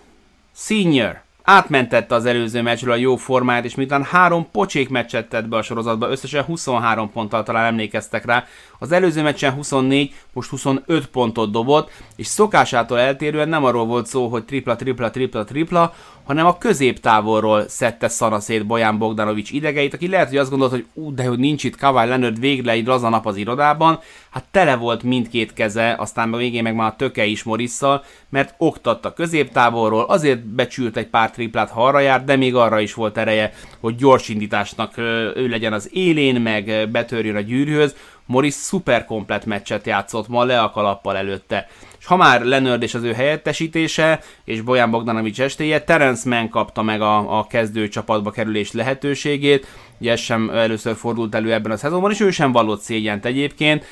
senior, 0.54 1.22
átmentette 1.46 2.14
az 2.14 2.26
előző 2.26 2.62
meccsről 2.62 2.92
a 2.92 2.96
jó 2.96 3.16
formáját, 3.16 3.64
és 3.64 3.74
miután 3.74 4.04
három 4.04 4.50
pocsék 4.52 4.88
meccset 4.88 5.28
tett 5.28 5.48
be 5.48 5.56
a 5.56 5.62
sorozatba, 5.62 6.10
összesen 6.10 6.44
23 6.44 7.10
ponttal 7.12 7.42
talán 7.42 7.64
emlékeztek 7.64 8.24
rá, 8.24 8.44
az 8.78 8.92
előző 8.92 9.22
meccsen 9.22 9.52
24, 9.52 10.14
most 10.32 10.50
25 10.50 11.06
pontot 11.06 11.50
dobott, 11.50 11.90
és 12.16 12.26
szokásától 12.26 12.98
eltérően 12.98 13.48
nem 13.48 13.64
arról 13.64 13.84
volt 13.84 14.06
szó, 14.06 14.28
hogy 14.28 14.44
tripla, 14.44 14.76
tripla, 14.76 15.10
tripla, 15.10 15.44
tripla, 15.44 15.94
hanem 16.24 16.46
a 16.46 16.58
középtávolról 16.58 17.68
szedte 17.68 18.08
szanaszét 18.08 18.66
Bojan 18.66 18.98
Bogdanovics 18.98 19.50
idegeit, 19.50 19.94
aki 19.94 20.08
lehet, 20.08 20.28
hogy 20.28 20.36
azt 20.36 20.50
gondolt, 20.50 20.72
hogy 20.72 20.86
ú, 20.92 21.14
de 21.14 21.26
hogy 21.26 21.38
nincs 21.38 21.64
itt 21.64 21.76
Kawhi 21.76 22.06
Leonard 22.06 22.40
végre 22.40 22.70
egy 22.70 22.86
laza 22.86 23.08
nap 23.08 23.26
az 23.26 23.36
irodában, 23.36 23.98
hát 24.30 24.44
tele 24.50 24.76
volt 24.76 25.02
mindkét 25.02 25.52
keze, 25.52 25.94
aztán 25.98 26.32
a 26.32 26.36
végén 26.36 26.62
meg 26.62 26.74
már 26.74 26.90
a 26.92 26.96
töke 26.96 27.24
is 27.24 27.42
Morisszal, 27.42 28.04
mert 28.28 28.54
oktatta 28.58 29.12
középtávolról, 29.12 30.04
azért 30.04 30.46
becsült 30.46 30.96
egy 30.96 31.06
pár 31.06 31.30
triplát, 31.30 31.70
ha 31.70 31.86
arra 31.86 32.00
járt, 32.00 32.24
de 32.24 32.36
még 32.36 32.54
arra 32.54 32.80
is 32.80 32.94
volt 32.94 33.18
ereje, 33.18 33.52
hogy 33.80 33.96
gyors 33.96 34.28
indításnak 34.28 34.98
ő 35.36 35.48
legyen 35.48 35.72
az 35.72 35.90
élén, 35.92 36.40
meg 36.40 36.88
betörjön 36.90 37.36
a 37.36 37.40
gyűrűhöz. 37.40 37.94
Morris 38.26 38.54
szuper 38.54 39.04
komplet 39.04 39.44
meccset 39.44 39.86
játszott 39.86 40.28
ma 40.28 40.44
le 40.44 40.60
a 40.60 40.70
kalappal 40.70 41.16
előtte. 41.16 41.68
És 41.98 42.06
ha 42.06 42.16
már 42.16 42.44
Leonard 42.44 42.82
és 42.82 42.94
az 42.94 43.02
ő 43.02 43.12
helyettesítése, 43.12 44.20
és 44.44 44.60
Bojan 44.60 44.90
Bogdanovics 44.90 45.40
estéje, 45.40 45.80
Terence 45.80 46.28
Mann 46.28 46.48
kapta 46.48 46.82
meg 46.82 47.00
a, 47.00 47.38
a 47.38 47.46
kezdő 47.46 47.88
csapatba 47.88 48.30
kerülés 48.30 48.72
lehetőségét, 48.72 49.66
ugye 49.98 50.12
ez 50.12 50.20
sem 50.20 50.50
először 50.50 50.94
fordult 50.94 51.34
elő 51.34 51.52
ebben 51.52 51.72
a 51.72 51.76
szezonban, 51.76 52.10
és 52.10 52.20
ő 52.20 52.30
sem 52.30 52.52
vallott 52.52 52.80
szégyent 52.80 53.24
egyébként, 53.24 53.84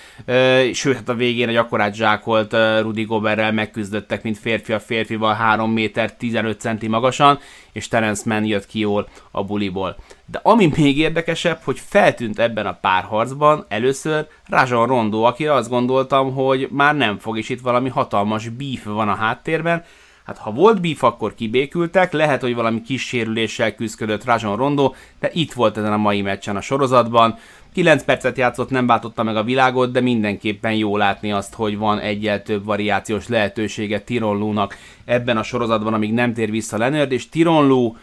sőt, 0.73 0.97
hát 0.97 1.09
a 1.09 1.15
végén 1.15 1.49
egy 1.49 1.57
akkorát 1.57 1.95
zsákolt 1.95 2.57
Rudy 2.81 3.03
Goberrel 3.03 3.53
megküzdöttek, 3.53 4.23
mint 4.23 4.39
férfi 4.39 4.73
a 4.73 4.81
férfival 4.81 5.35
3 5.35 5.73
méter 5.73 6.17
15 6.17 6.61
centi 6.61 6.89
magasan, 6.89 7.39
és 7.73 7.89
Terence 7.89 8.23
Mann 8.27 8.45
jött 8.45 8.67
ki 8.67 8.79
jól 8.79 9.09
a 9.31 9.45
buliból. 9.45 9.97
De 10.27 10.41
ami 10.43 10.71
még 10.77 10.99
érdekesebb, 10.99 11.61
hogy 11.65 11.81
feltűnt 11.89 12.39
ebben 12.39 12.67
a 12.67 12.79
párharcban 12.81 13.65
először 13.69 14.27
Rajon 14.49 14.87
Rondo, 14.87 15.23
akire 15.23 15.53
azt 15.53 15.69
gondoltam, 15.69 16.35
hogy 16.35 16.69
már 16.71 16.97
nem 16.97 17.19
fog, 17.19 17.39
és 17.39 17.49
itt 17.49 17.61
valami 17.61 17.89
hatalmas 17.89 18.49
beef 18.49 18.85
van 18.85 19.09
a 19.09 19.15
háttérben, 19.15 19.85
Hát 20.25 20.39
ha 20.39 20.53
volt 20.53 20.81
beef, 20.81 21.03
akkor 21.03 21.35
kibékültek, 21.35 22.13
lehet, 22.13 22.41
hogy 22.41 22.55
valami 22.55 22.83
kis 22.83 23.03
sérüléssel 23.03 23.75
küzdött 23.75 24.25
Rajon 24.25 24.57
Rondo, 24.57 24.95
de 25.21 25.31
itt 25.33 25.53
volt 25.53 25.77
ezen 25.77 25.93
a 25.93 25.97
mai 25.97 26.23
meccsen 26.23 26.57
a 26.57 26.61
sorozatban. 26.61 27.39
9 27.73 28.05
percet 28.05 28.37
játszott, 28.37 28.71
nem 28.71 28.87
váltotta 28.87 29.23
meg 29.23 29.37
a 29.37 29.43
világot, 29.43 29.93
de 29.93 30.01
mindenképpen 30.01 30.75
jó 30.75 30.97
látni 30.97 31.33
azt, 31.33 31.55
hogy 31.55 31.77
van 31.77 31.99
egyel 31.99 32.43
több 32.43 32.65
variációs 32.65 33.29
lehetősége 33.29 34.01
Tiron 34.01 34.39
Lu-nak 34.39 34.77
ebben 35.05 35.37
a 35.37 35.43
sorozatban, 35.43 35.95
amíg 35.95 36.13
nem 36.13 36.35
tér 36.35 36.51
vissza 36.51 36.79
Leonard, 36.79 37.13
és 37.13 37.29
Tiron 37.29 37.67
Lu 37.67 37.97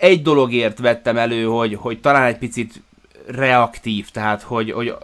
egy 0.00 0.22
dologért 0.22 0.78
vettem 0.78 1.16
elő, 1.16 1.44
hogy, 1.44 1.74
hogy 1.74 2.00
talán 2.00 2.22
egy 2.22 2.38
picit 2.38 2.82
reaktív, 3.26 4.10
tehát 4.10 4.42
hogy, 4.42 4.70
hogy 4.70 4.94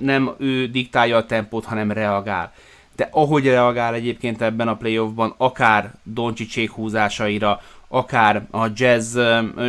nem 0.00 0.34
ő 0.38 0.66
diktálja 0.66 1.16
a 1.16 1.26
tempót, 1.26 1.64
hanem 1.64 1.92
reagál 1.92 2.52
de 3.00 3.08
ahogy 3.12 3.44
reagál 3.44 3.94
egyébként 3.94 4.42
ebben 4.42 4.68
a 4.68 4.76
playoffban, 4.76 5.34
akár 5.36 5.94
Doncsicsék 6.02 6.70
húzásaira, 6.70 7.60
akár 7.88 8.46
a 8.50 8.66
jazz 8.74 9.18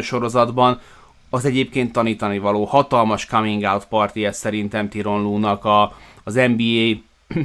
sorozatban, 0.01 0.79
az 1.29 1.45
egyébként 1.45 1.91
tanítani 1.91 2.37
való. 2.37 2.63
Hatalmas 2.63 3.25
coming 3.25 3.63
out 3.63 3.85
party 3.85 4.17
ez 4.17 4.37
szerintem 4.37 4.89
Tiron 4.89 5.21
Lu-nak 5.21 5.65
a, 5.65 5.95
az 6.23 6.33
NBA 6.33 6.99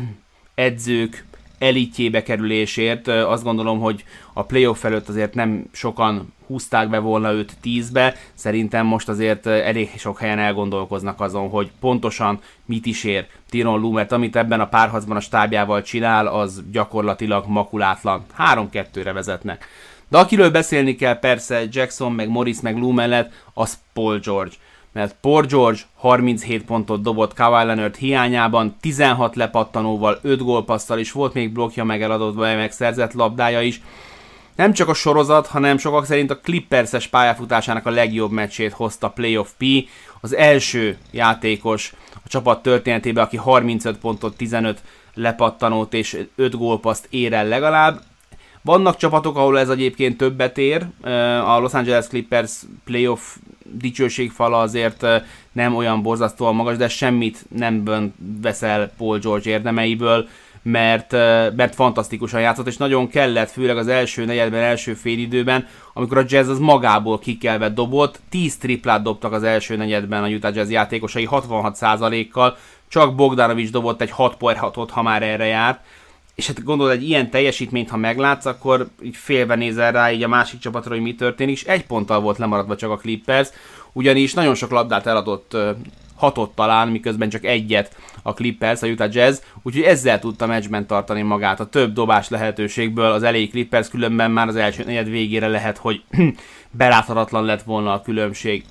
edzők 0.54 1.25
elitjébe 1.58 2.22
kerülésért. 2.22 3.08
Azt 3.08 3.42
gondolom, 3.42 3.80
hogy 3.80 4.04
a 4.32 4.42
playoff 4.42 4.84
előtt 4.84 5.08
azért 5.08 5.34
nem 5.34 5.64
sokan 5.72 6.34
húzták 6.46 6.90
be 6.90 6.98
volna 6.98 7.32
őt 7.32 7.52
10-be, 7.64 8.14
szerintem 8.34 8.86
most 8.86 9.08
azért 9.08 9.46
elég 9.46 9.90
sok 9.96 10.18
helyen 10.18 10.38
elgondolkoznak 10.38 11.20
azon, 11.20 11.48
hogy 11.48 11.70
pontosan 11.80 12.40
mit 12.64 12.86
is 12.86 13.04
ér 13.04 13.26
Tiron 13.50 13.80
Lu, 13.80 13.90
mert 13.90 14.12
amit 14.12 14.36
ebben 14.36 14.60
a 14.60 14.68
párharcban 14.68 15.16
a 15.16 15.20
stábjával 15.20 15.82
csinál, 15.82 16.26
az 16.26 16.62
gyakorlatilag 16.72 17.46
makulátlan. 17.46 18.24
3-2-re 18.38 19.12
vezetnek. 19.12 19.66
De 20.08 20.18
akiről 20.18 20.50
beszélni 20.50 20.94
kell 20.94 21.18
persze 21.18 21.62
Jackson, 21.70 22.12
meg 22.12 22.28
Morris, 22.28 22.60
meg 22.60 22.76
Lou 22.76 22.92
mellett, 22.92 23.32
az 23.54 23.78
Paul 23.92 24.18
George. 24.18 24.54
Mert 24.96 25.16
Paul 25.20 25.42
George 25.42 25.80
37 25.94 26.64
pontot 26.64 27.02
dobott 27.02 27.34
Kawhi 27.34 27.64
Leonard 27.64 27.96
hiányában, 27.96 28.76
16 28.80 29.36
lepattanóval, 29.36 30.18
5 30.22 30.42
gólpasszal 30.42 30.98
is 30.98 31.12
volt 31.12 31.34
még 31.34 31.52
blokja 31.52 31.84
meg 31.84 32.02
eladott, 32.02 32.36
meg 32.36 32.72
szerzett 32.72 33.12
labdája 33.12 33.60
is 33.60 33.80
nem 34.54 34.72
csak 34.72 34.88
a 34.88 34.94
sorozat, 34.94 35.46
hanem 35.46 35.78
sokak 35.78 36.04
szerint 36.04 36.30
a 36.30 36.38
Clippers-es 36.38 37.06
pályafutásának 37.06 37.86
a 37.86 37.90
legjobb 37.90 38.30
meccsét 38.30 38.72
hozta 38.72 39.08
Playoff 39.08 39.48
P, 39.58 39.64
az 40.20 40.34
első 40.34 40.98
játékos 41.10 41.92
a 42.14 42.28
csapat 42.28 42.62
történetében, 42.62 43.24
aki 43.24 43.36
35 43.36 43.98
pontot, 43.98 44.36
15 44.36 44.82
lepattanót 45.14 45.94
és 45.94 46.18
5 46.36 46.56
gólpaszt 46.56 47.06
ér 47.10 47.32
el 47.32 47.46
legalább. 47.46 48.00
Vannak 48.66 48.96
csapatok, 48.96 49.36
ahol 49.36 49.58
ez 49.58 49.68
egyébként 49.68 50.16
többet 50.16 50.58
ér. 50.58 50.86
A 51.44 51.58
Los 51.58 51.72
Angeles 51.72 52.06
Clippers 52.06 52.52
playoff 52.84 53.20
dicsőségfala 53.64 54.58
azért 54.58 55.06
nem 55.52 55.74
olyan 55.74 56.02
borzasztóan 56.02 56.54
magas, 56.54 56.76
de 56.76 56.88
semmit 56.88 57.44
nem 57.56 58.12
veszel 58.42 58.92
Paul 58.96 59.18
George 59.18 59.50
érdemeiből 59.50 60.28
mert, 60.62 61.12
mert 61.56 61.74
fantasztikusan 61.74 62.40
játszott, 62.40 62.66
és 62.66 62.76
nagyon 62.76 63.08
kellett, 63.08 63.50
főleg 63.50 63.76
az 63.76 63.88
első 63.88 64.24
negyedben, 64.24 64.62
első 64.62 64.94
félidőben, 64.94 65.66
amikor 65.92 66.18
a 66.18 66.24
Jazz 66.26 66.48
az 66.48 66.58
magából 66.58 67.18
kikelve 67.18 67.68
dobott, 67.68 68.20
10 68.28 68.56
triplát 68.56 69.02
dobtak 69.02 69.32
az 69.32 69.42
első 69.42 69.76
negyedben 69.76 70.22
a 70.22 70.28
Utah 70.28 70.54
Jazz 70.54 70.70
játékosai 70.70 71.28
66%-kal, 71.30 72.56
csak 72.88 73.14
Bogdanovics 73.14 73.70
dobott 73.70 74.00
egy 74.00 74.10
6 74.10 74.36
6 74.56 74.76
ot 74.76 74.90
ha 74.90 75.02
már 75.02 75.22
erre 75.22 75.44
járt, 75.44 75.80
és 76.36 76.46
hát 76.46 76.64
gondolod, 76.64 76.92
egy 76.92 77.08
ilyen 77.08 77.30
teljesítményt, 77.30 77.90
ha 77.90 77.96
meglátsz, 77.96 78.46
akkor 78.46 78.88
így 79.02 79.16
félve 79.16 79.54
nézel 79.54 79.92
rá 79.92 80.12
így 80.12 80.22
a 80.22 80.28
másik 80.28 80.60
csapatra, 80.60 80.90
hogy 80.90 81.02
mi 81.02 81.14
történik, 81.14 81.54
és 81.54 81.64
egy 81.64 81.86
ponttal 81.86 82.20
volt 82.20 82.38
lemaradva 82.38 82.76
csak 82.76 82.90
a 82.90 82.96
Clippers, 82.96 83.48
ugyanis 83.92 84.34
nagyon 84.34 84.54
sok 84.54 84.70
labdát 84.70 85.06
eladott 85.06 85.56
hatot 86.16 86.54
talán, 86.54 86.88
miközben 86.88 87.28
csak 87.28 87.44
egyet 87.44 87.96
a 88.22 88.34
Clippers, 88.34 88.82
a 88.82 88.86
Utah 88.86 89.14
Jazz, 89.14 89.40
úgyhogy 89.62 89.82
ezzel 89.82 90.18
tudta 90.18 90.46
meccsben 90.46 90.86
tartani 90.86 91.22
magát 91.22 91.60
a 91.60 91.66
több 91.66 91.92
dobás 91.92 92.28
lehetőségből 92.28 93.10
az 93.10 93.22
elég 93.22 93.50
Clippers, 93.50 93.88
különben 93.88 94.30
már 94.30 94.48
az 94.48 94.56
első 94.56 94.84
negyed 94.84 95.10
végére 95.10 95.48
lehet, 95.48 95.78
hogy 95.78 96.02
beláthatatlan 96.70 97.44
lett 97.44 97.62
volna 97.62 97.92
a 97.92 98.02
különbség. 98.02 98.64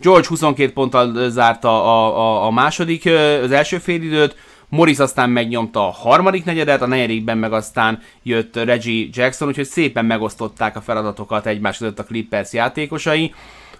George 0.00 0.28
22 0.28 0.72
ponttal 0.72 1.30
zárta 1.30 1.84
a, 1.84 2.18
a, 2.18 2.46
a 2.46 2.50
második, 2.50 3.06
az 3.42 3.50
első 3.50 3.78
félidőt, 3.78 4.36
Morris 4.68 4.98
aztán 4.98 5.30
megnyomta 5.30 5.86
a 5.86 5.90
harmadik 5.90 6.44
negyedet, 6.44 6.82
a 6.82 6.86
negyedikben 6.86 7.38
meg 7.38 7.52
aztán 7.52 7.98
jött 8.22 8.56
Reggie 8.56 9.08
Jackson, 9.12 9.48
úgyhogy 9.48 9.64
szépen 9.64 10.04
megosztották 10.04 10.76
a 10.76 10.80
feladatokat 10.80 11.46
egymás 11.46 11.78
között 11.78 11.98
a 11.98 12.04
Clippers 12.04 12.52
játékosai. 12.52 13.34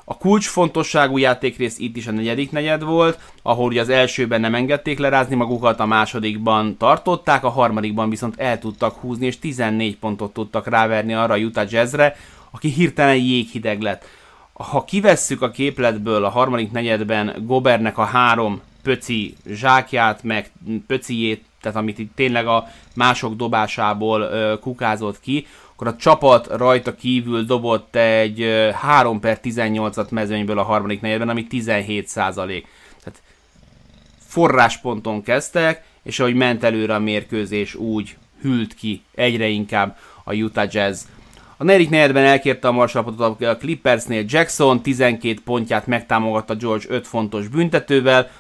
A 0.04 0.16
kulcsfontosságú 0.16 1.18
játékrész 1.18 1.78
itt 1.78 1.96
is 1.96 2.06
a 2.06 2.12
negyedik 2.12 2.50
negyed 2.50 2.82
volt, 2.82 3.18
ahol 3.42 3.66
ugye 3.66 3.80
az 3.80 3.88
elsőben 3.88 4.40
nem 4.40 4.54
engedték 4.54 4.98
lerázni 4.98 5.34
magukat, 5.34 5.80
a 5.80 5.86
másodikban 5.86 6.76
tartották, 6.76 7.44
a 7.44 7.48
harmadikban 7.48 8.10
viszont 8.10 8.40
el 8.40 8.58
tudtak 8.58 8.94
húzni, 8.94 9.26
és 9.26 9.38
14 9.38 9.96
pontot 9.96 10.32
tudtak 10.32 10.66
ráverni 10.66 11.14
arra 11.14 11.34
a 11.34 11.38
Utah 11.38 11.70
Jazzre, 11.70 12.16
aki 12.50 12.68
hirtelen 12.68 13.16
jéghideg 13.16 13.80
lett. 13.80 14.04
Ha 14.52 14.84
kivesszük 14.84 15.42
a 15.42 15.50
képletből 15.50 16.24
a 16.24 16.28
harmadik 16.28 16.72
negyedben 16.72 17.34
Gobernek 17.46 17.98
a 17.98 18.04
három 18.04 18.60
pöci 18.86 19.36
zsákját, 19.50 20.22
meg 20.22 20.50
pöciét, 20.86 21.44
tehát 21.60 21.76
amit 21.76 21.98
itt 21.98 22.14
tényleg 22.14 22.46
a 22.46 22.68
mások 22.94 23.34
dobásából 23.34 24.20
ö, 24.20 24.54
kukázott 24.60 25.20
ki, 25.20 25.46
akkor 25.72 25.86
a 25.86 25.96
csapat 25.96 26.46
rajta 26.46 26.94
kívül 26.94 27.44
dobott 27.44 27.96
egy 27.96 28.70
3 28.74 29.20
per 29.20 29.40
18-at 29.42 30.08
mezőnyből 30.08 30.58
a 30.58 30.62
harmadik 30.62 31.00
negyedben, 31.00 31.28
ami 31.28 31.46
17 31.46 32.08
százalék. 32.08 32.66
Tehát 33.04 33.22
forrásponton 34.26 35.22
kezdtek, 35.22 35.84
és 36.02 36.20
ahogy 36.20 36.34
ment 36.34 36.64
előre 36.64 36.94
a 36.94 36.98
mérkőzés, 36.98 37.74
úgy 37.74 38.16
hűlt 38.40 38.74
ki 38.74 39.02
egyre 39.14 39.46
inkább 39.46 39.96
a 40.24 40.34
Utah 40.34 40.68
Jazz. 40.70 41.04
A 41.56 41.64
negyedik 41.64 41.90
negyedben 41.90 42.24
elkérte 42.24 42.68
a 42.68 42.72
marsalapotot 42.72 43.42
a 43.42 43.56
Clippersnél 43.56 44.24
Jackson, 44.28 44.82
12 44.82 45.40
pontját 45.44 45.86
megtámogatta 45.86 46.54
George 46.54 46.84
5 46.88 47.06
fontos 47.06 47.48
büntetővel, 47.48 48.30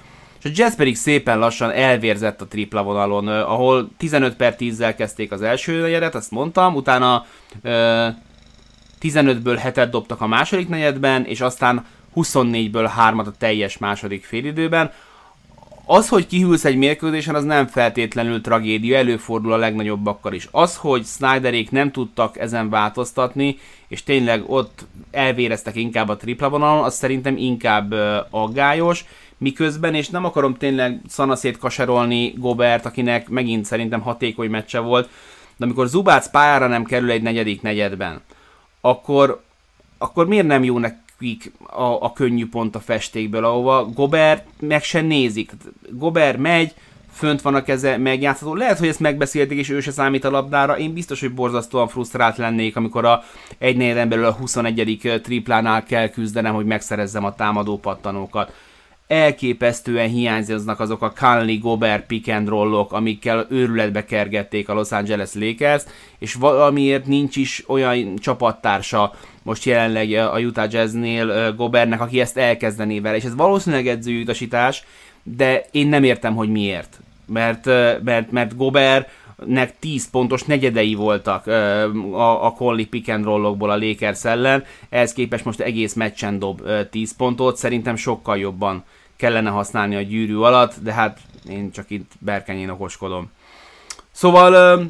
a 0.46 0.52
Jazz 0.54 0.74
pedig 0.74 0.96
szépen 0.96 1.38
lassan 1.38 1.70
elvérzett 1.70 2.40
a 2.40 2.46
tripla 2.46 2.82
vonalon, 2.82 3.28
ahol 3.28 3.90
15 3.96 4.36
per 4.36 4.56
10-zel 4.58 4.94
kezdték 4.96 5.32
az 5.32 5.42
első 5.42 5.80
negyedet, 5.80 6.14
ezt 6.14 6.30
mondtam, 6.30 6.74
utána 6.74 7.26
15-ből 9.02 9.60
7-et 9.64 9.88
dobtak 9.90 10.20
a 10.20 10.26
második 10.26 10.68
negyedben, 10.68 11.24
és 11.24 11.40
aztán 11.40 11.84
24-ből 12.16 12.90
3-at 12.98 13.26
a 13.26 13.36
teljes 13.38 13.78
második 13.78 14.24
félidőben. 14.24 14.92
Az, 15.88 16.08
hogy 16.08 16.26
kihűlsz 16.26 16.64
egy 16.64 16.76
mérkőzésen, 16.76 17.34
az 17.34 17.44
nem 17.44 17.66
feltétlenül 17.66 18.40
tragédia, 18.40 18.96
előfordul 18.96 19.52
a 19.52 19.56
legnagyobbakkal 19.56 20.32
is. 20.32 20.48
Az, 20.50 20.76
hogy 20.76 21.04
Snyderék 21.04 21.70
nem 21.70 21.90
tudtak 21.90 22.38
ezen 22.38 22.70
változtatni, 22.70 23.58
és 23.88 24.02
tényleg 24.02 24.42
ott 24.46 24.86
elvéreztek 25.10 25.76
inkább 25.76 26.08
a 26.08 26.16
tripla 26.16 26.48
vonalon, 26.48 26.84
az 26.84 26.94
szerintem 26.94 27.36
inkább 27.36 27.94
aggályos, 28.30 29.04
miközben, 29.38 29.94
és 29.94 30.08
nem 30.08 30.24
akarom 30.24 30.54
tényleg 30.54 31.00
szanaszét 31.08 31.58
kaserolni 31.58 32.34
Gobert, 32.36 32.86
akinek 32.86 33.28
megint 33.28 33.64
szerintem 33.64 34.00
hatékony 34.00 34.50
meccse 34.50 34.78
volt, 34.78 35.08
de 35.56 35.64
amikor 35.64 35.86
Zubác 35.86 36.30
pályára 36.30 36.66
nem 36.66 36.84
kerül 36.84 37.10
egy 37.10 37.22
negyedik 37.22 37.62
negyedben, 37.62 38.20
akkor, 38.80 39.42
akkor 39.98 40.26
miért 40.26 40.46
nem 40.46 40.64
jó 40.64 40.78
nekik 40.78 41.52
a, 41.66 41.82
a 41.82 42.12
könnyű 42.12 42.48
pont 42.48 42.74
a 42.74 42.80
festékből, 42.80 43.44
ahova 43.44 43.84
Gobert 43.84 44.46
meg 44.60 44.82
se 44.82 45.00
nézik. 45.00 45.52
Gobert 45.90 46.38
megy, 46.38 46.74
fönt 47.12 47.42
van 47.42 47.54
a 47.54 47.62
keze, 47.62 47.96
megjátszható. 47.96 48.54
Lehet, 48.54 48.78
hogy 48.78 48.88
ezt 48.88 49.00
megbeszélték, 49.00 49.58
és 49.58 49.70
ő 49.70 49.80
se 49.80 49.90
számít 49.90 50.24
a 50.24 50.30
labdára. 50.30 50.78
Én 50.78 50.92
biztos, 50.92 51.20
hogy 51.20 51.34
borzasztóan 51.34 51.88
frusztrált 51.88 52.36
lennék, 52.36 52.76
amikor 52.76 53.04
a 53.04 53.22
egy 53.58 53.76
negyeden 53.76 54.08
belül 54.08 54.24
a 54.24 54.32
21. 54.32 55.20
triplánál 55.22 55.84
kell 55.84 56.08
küzdenem, 56.08 56.54
hogy 56.54 56.64
megszerezzem 56.64 57.24
a 57.24 57.34
támadó 57.34 57.78
pattanókat 57.78 58.52
elképesztően 59.06 60.08
hiányoznak 60.08 60.80
azok 60.80 61.02
a 61.02 61.12
Conley 61.18 61.58
Gobert 61.58 62.06
pick 62.06 62.28
and 62.28 62.48
rollok, 62.48 62.92
amikkel 62.92 63.46
őrületbe 63.50 64.04
kergették 64.04 64.68
a 64.68 64.74
Los 64.74 64.92
Angeles 64.92 65.34
Lakers, 65.34 65.82
és 66.18 66.34
valamiért 66.34 67.06
nincs 67.06 67.36
is 67.36 67.64
olyan 67.66 68.16
csapattársa 68.16 69.12
most 69.42 69.64
jelenleg 69.64 70.12
a 70.12 70.38
Utah 70.38 70.72
Jazznél 70.72 71.54
Gobertnek, 71.54 72.00
aki 72.00 72.20
ezt 72.20 72.36
elkezdené 72.36 72.98
vele, 72.98 73.16
és 73.16 73.24
ez 73.24 73.34
valószínűleg 73.34 73.86
edzői 73.86 74.20
utasítás, 74.20 74.84
de 75.22 75.64
én 75.70 75.86
nem 75.86 76.04
értem, 76.04 76.34
hogy 76.34 76.48
miért. 76.48 77.00
Mert, 77.26 77.64
mert, 78.02 78.30
mert 78.30 78.56
Gobert 78.56 79.08
nek 79.44 79.78
10 79.78 80.10
pontos 80.10 80.42
negyedei 80.42 80.94
voltak 80.94 81.46
a, 81.46 82.46
a 82.46 82.52
Conley 82.52 82.86
pick 82.86 83.08
and 83.08 83.24
rollokból 83.24 83.70
a 83.70 83.76
Lakers 83.76 84.24
ellen, 84.24 84.64
ehhez 84.88 85.12
képest 85.12 85.44
most 85.44 85.60
egész 85.60 85.94
meccsen 85.94 86.38
dob 86.38 86.62
10 86.90 87.16
pontot, 87.16 87.56
szerintem 87.56 87.96
sokkal 87.96 88.38
jobban 88.38 88.84
kellene 89.16 89.50
használni 89.50 89.96
a 89.96 90.02
gyűrű 90.02 90.36
alatt, 90.36 90.74
de 90.82 90.92
hát 90.92 91.18
én 91.48 91.70
csak 91.70 91.90
itt 91.90 92.12
berkenyén 92.18 92.68
okoskodom. 92.68 93.30
Szóval 94.12 94.82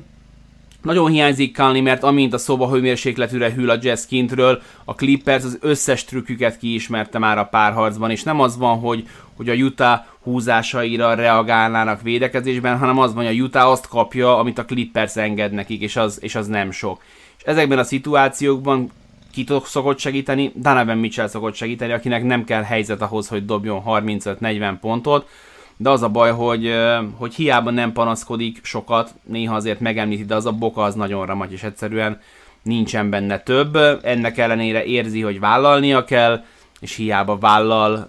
nagyon 0.86 1.10
hiányzik 1.10 1.56
Conley, 1.56 1.82
mert 1.82 2.02
amint 2.02 2.32
a 2.32 2.38
szoba 2.38 2.70
hőmérsékletűre 2.70 3.52
hűl 3.52 3.70
a 3.70 3.78
jazz 3.80 4.04
kintről, 4.04 4.62
a 4.84 4.94
Clippers 4.94 5.44
az 5.44 5.58
összes 5.60 6.04
trükküket 6.04 6.58
kiismerte 6.58 7.18
már 7.18 7.38
a 7.38 7.44
párharcban, 7.44 8.10
és 8.10 8.22
nem 8.22 8.40
az 8.40 8.56
van, 8.56 8.78
hogy, 8.78 9.08
hogy 9.36 9.48
a 9.48 9.54
Utah 9.54 10.00
húzásaira 10.22 11.14
reagálnának 11.14 12.02
védekezésben, 12.02 12.78
hanem 12.78 12.98
az 12.98 13.14
van, 13.14 13.24
hogy 13.24 13.38
a 13.38 13.42
Utah 13.42 13.70
azt 13.70 13.88
kapja, 13.88 14.38
amit 14.38 14.58
a 14.58 14.64
Clippers 14.64 15.16
enged 15.16 15.52
nekik, 15.52 15.80
és 15.80 15.96
az, 15.96 16.18
és 16.22 16.34
az 16.34 16.46
nem 16.46 16.70
sok. 16.70 17.02
És 17.36 17.42
ezekben 17.42 17.78
a 17.78 17.84
szituációkban 17.84 18.90
ki 19.36 19.46
szokott 19.64 19.98
segíteni? 19.98 20.52
Donovan 20.54 20.98
Mitchell 20.98 21.26
szokott 21.26 21.54
segíteni, 21.54 21.92
akinek 21.92 22.24
nem 22.24 22.44
kell 22.44 22.62
helyzet 22.62 23.02
ahhoz, 23.02 23.28
hogy 23.28 23.44
dobjon 23.44 23.82
35-40 23.86 24.74
pontot, 24.80 25.28
de 25.76 25.90
az 25.90 26.02
a 26.02 26.08
baj, 26.08 26.32
hogy, 26.32 26.74
hogy 27.16 27.34
hiába 27.34 27.70
nem 27.70 27.92
panaszkodik 27.92 28.60
sokat, 28.62 29.14
néha 29.24 29.54
azért 29.54 29.80
megemlíti, 29.80 30.24
de 30.24 30.34
az 30.34 30.46
a 30.46 30.52
boka 30.52 30.82
az 30.82 30.94
nagyon 30.94 31.26
ramagy, 31.26 31.52
és 31.52 31.62
egyszerűen 31.62 32.20
nincsen 32.62 33.10
benne 33.10 33.38
több. 33.38 33.76
Ennek 34.02 34.38
ellenére 34.38 34.84
érzi, 34.84 35.20
hogy 35.20 35.40
vállalnia 35.40 36.04
kell, 36.04 36.44
és 36.80 36.96
hiába 36.96 37.38
vállal, 37.38 38.08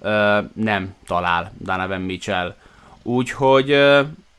nem 0.53 0.95
talál 1.05 1.51
Donovan 1.57 2.01
Mitchell. 2.01 2.55
Úgyhogy 3.03 3.77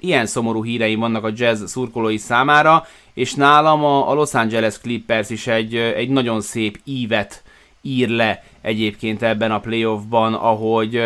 ilyen 0.00 0.26
szomorú 0.26 0.64
hírei 0.64 0.94
vannak 0.94 1.24
a 1.24 1.32
jazz 1.34 1.64
szurkolói 1.64 2.16
számára, 2.16 2.86
és 3.14 3.34
nálam 3.34 3.84
a, 3.84 4.14
Los 4.14 4.34
Angeles 4.34 4.78
Clippers 4.78 5.30
is 5.30 5.46
egy, 5.46 5.74
egy 5.74 6.08
nagyon 6.08 6.40
szép 6.40 6.80
ívet 6.84 7.42
ír 7.82 8.08
le 8.08 8.44
egyébként 8.60 9.22
ebben 9.22 9.50
a 9.50 9.60
playoffban, 9.60 10.34
ahogy, 10.34 11.02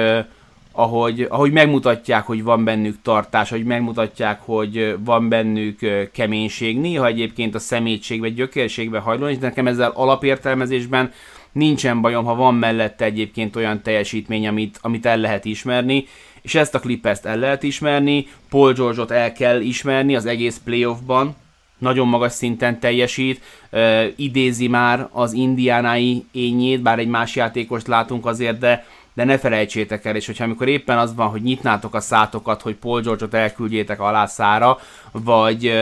ahogy, 0.73 1.27
ahogy 1.29 1.53
megmutatják, 1.53 2.27
hogy 2.27 2.43
van 2.43 2.65
bennük 2.65 3.03
tartás, 3.03 3.51
hogy 3.51 3.65
megmutatják, 3.65 4.41
hogy 4.41 4.97
van 5.05 5.29
bennük 5.29 6.09
keménység, 6.13 6.79
néha 6.79 7.07
egyébként 7.07 7.55
a 7.55 7.59
szemétségbe, 7.59 8.29
gyökérségbe 8.29 8.99
hajló, 8.99 9.29
és 9.29 9.39
nekem 9.39 9.67
ezzel 9.67 9.93
alapértelmezésben 9.95 11.13
nincsen 11.53 12.01
bajom, 12.01 12.25
ha 12.25 12.35
van 12.35 12.55
mellette 12.55 13.05
egyébként 13.05 13.57
olyan 13.57 13.83
teljesítmény, 13.83 14.47
amit, 14.47 14.79
amit 14.81 15.07
el 15.07 15.19
lehet 15.19 15.45
ismerni, 15.45 16.07
és 16.43 16.55
ezt 16.55 16.75
a 16.75 16.81
Clippers-t 16.81 17.27
el 17.27 17.37
lehet 17.37 17.63
ismerni, 17.63 18.27
Paul 18.49 18.73
George-ot 18.73 19.11
el 19.11 19.33
kell 19.33 19.61
ismerni 19.61 20.17
az 20.17 20.27
egész 20.27 20.61
playoffban, 20.65 21.37
nagyon 21.79 22.09
magas 22.09 22.33
szinten 22.33 22.81
teljesít, 22.81 23.43
uh, 23.71 24.05
idézi 24.17 24.69
már 24.69 25.09
az 25.11 25.33
indiánái 25.33 26.27
ényét, 26.33 26.83
bár 26.83 26.99
egy 26.99 27.09
más 27.09 27.37
játékost 27.37 27.87
látunk 27.87 28.27
azért, 28.27 28.59
de, 28.59 28.87
de 29.15 29.25
ne 29.25 29.39
felejtsétek 29.39 30.05
el, 30.05 30.17
és 30.17 30.27
hogyha 30.27 30.45
amikor 30.45 30.69
éppen 30.69 30.99
az 30.99 31.15
van, 31.15 31.29
hogy 31.29 31.43
nyitnátok 31.43 31.95
a 31.95 32.01
szátokat, 32.01 32.63
hogy 32.63 32.75
Paul 32.75 33.01
George-ot 33.01 33.35
elküldjétek 33.35 34.01
alá 34.01 34.27
szára, 34.27 34.79
vagy, 35.13 35.73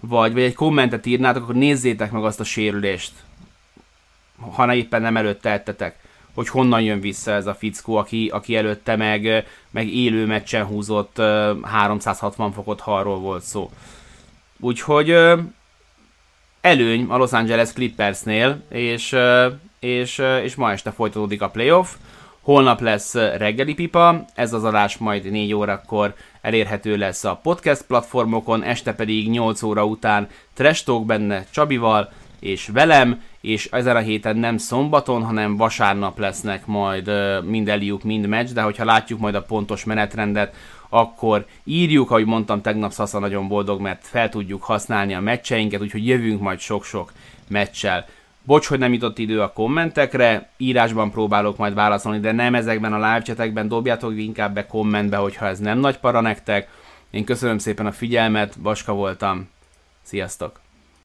vagy, 0.00 0.32
vagy 0.32 0.42
egy 0.42 0.54
kommentet 0.54 1.06
írnátok, 1.06 1.42
akkor 1.42 1.54
nézzétek 1.54 2.10
meg 2.10 2.24
azt 2.24 2.40
a 2.40 2.44
sérülést, 2.44 3.12
ha 4.54 4.74
éppen 4.74 5.02
nem 5.02 5.16
előtte 5.16 5.50
ettetek 5.50 6.07
hogy 6.38 6.48
honnan 6.48 6.80
jön 6.80 7.00
vissza 7.00 7.30
ez 7.30 7.46
a 7.46 7.54
fickó, 7.54 7.96
aki, 7.96 8.28
aki 8.32 8.56
előtte 8.56 8.96
meg, 8.96 9.46
meg 9.70 9.88
élő 9.88 10.26
meccsen 10.26 10.64
húzott 10.64 11.20
360 11.62 12.52
fokot, 12.52 12.80
ha 12.80 12.96
arról 12.96 13.18
volt 13.18 13.42
szó. 13.42 13.70
Úgyhogy 14.60 15.16
előny 16.60 17.06
a 17.08 17.16
Los 17.16 17.32
Angeles 17.32 17.72
Clippersnél, 17.72 18.62
és, 18.68 19.16
és, 19.78 20.22
és 20.42 20.54
ma 20.54 20.72
este 20.72 20.90
folytatódik 20.90 21.42
a 21.42 21.48
playoff. 21.48 21.94
Holnap 22.40 22.80
lesz 22.80 23.14
reggeli 23.14 23.74
pipa, 23.74 24.24
ez 24.34 24.52
az 24.52 24.64
adás 24.64 24.96
majd 24.96 25.30
4 25.30 25.52
órakor 25.52 26.14
elérhető 26.40 26.96
lesz 26.96 27.24
a 27.24 27.40
podcast 27.42 27.82
platformokon, 27.82 28.62
este 28.62 28.92
pedig 28.94 29.30
8 29.30 29.62
óra 29.62 29.84
után 29.84 30.28
Trash 30.54 30.84
Talk 30.84 31.06
benne 31.06 31.46
Csabival 31.50 32.12
és 32.40 32.68
velem, 32.72 33.22
és 33.40 33.68
ezen 33.72 33.96
a 33.96 34.00
héten 34.00 34.36
nem 34.36 34.56
szombaton, 34.56 35.24
hanem 35.24 35.56
vasárnap 35.56 36.18
lesznek 36.18 36.66
majd 36.66 37.10
mind 37.44 37.68
Eliuk, 37.68 38.02
mind 38.02 38.26
meccs, 38.26 38.50
de 38.50 38.62
hogyha 38.62 38.84
látjuk 38.84 39.20
majd 39.20 39.34
a 39.34 39.42
pontos 39.42 39.84
menetrendet, 39.84 40.54
akkor 40.88 41.46
írjuk, 41.64 42.10
ahogy 42.10 42.24
mondtam, 42.24 42.60
tegnap 42.60 42.92
Szasza 42.92 43.18
nagyon 43.18 43.48
boldog, 43.48 43.80
mert 43.80 44.06
fel 44.06 44.28
tudjuk 44.28 44.62
használni 44.62 45.14
a 45.14 45.20
meccseinket, 45.20 45.80
úgyhogy 45.80 46.06
jövünk 46.06 46.40
majd 46.40 46.58
sok-sok 46.58 47.12
meccsel. 47.48 48.06
Bocs, 48.42 48.66
hogy 48.66 48.78
nem 48.78 48.92
jutott 48.92 49.18
idő 49.18 49.40
a 49.40 49.52
kommentekre, 49.52 50.50
írásban 50.56 51.10
próbálok 51.10 51.56
majd 51.56 51.74
válaszolni, 51.74 52.20
de 52.20 52.32
nem 52.32 52.54
ezekben 52.54 52.92
a 52.92 52.96
live 52.96 53.22
chatekben, 53.22 53.68
dobjátok 53.68 54.18
inkább 54.18 54.54
be 54.54 54.66
kommentbe, 54.66 55.16
hogyha 55.16 55.46
ez 55.46 55.58
nem 55.58 55.78
nagy 55.78 55.98
para 55.98 56.20
nektek. 56.20 56.68
Én 57.10 57.24
köszönöm 57.24 57.58
szépen 57.58 57.86
a 57.86 57.92
figyelmet, 57.92 58.54
Vaska 58.58 58.92
voltam, 58.92 59.48
sziasztok! 60.02 60.67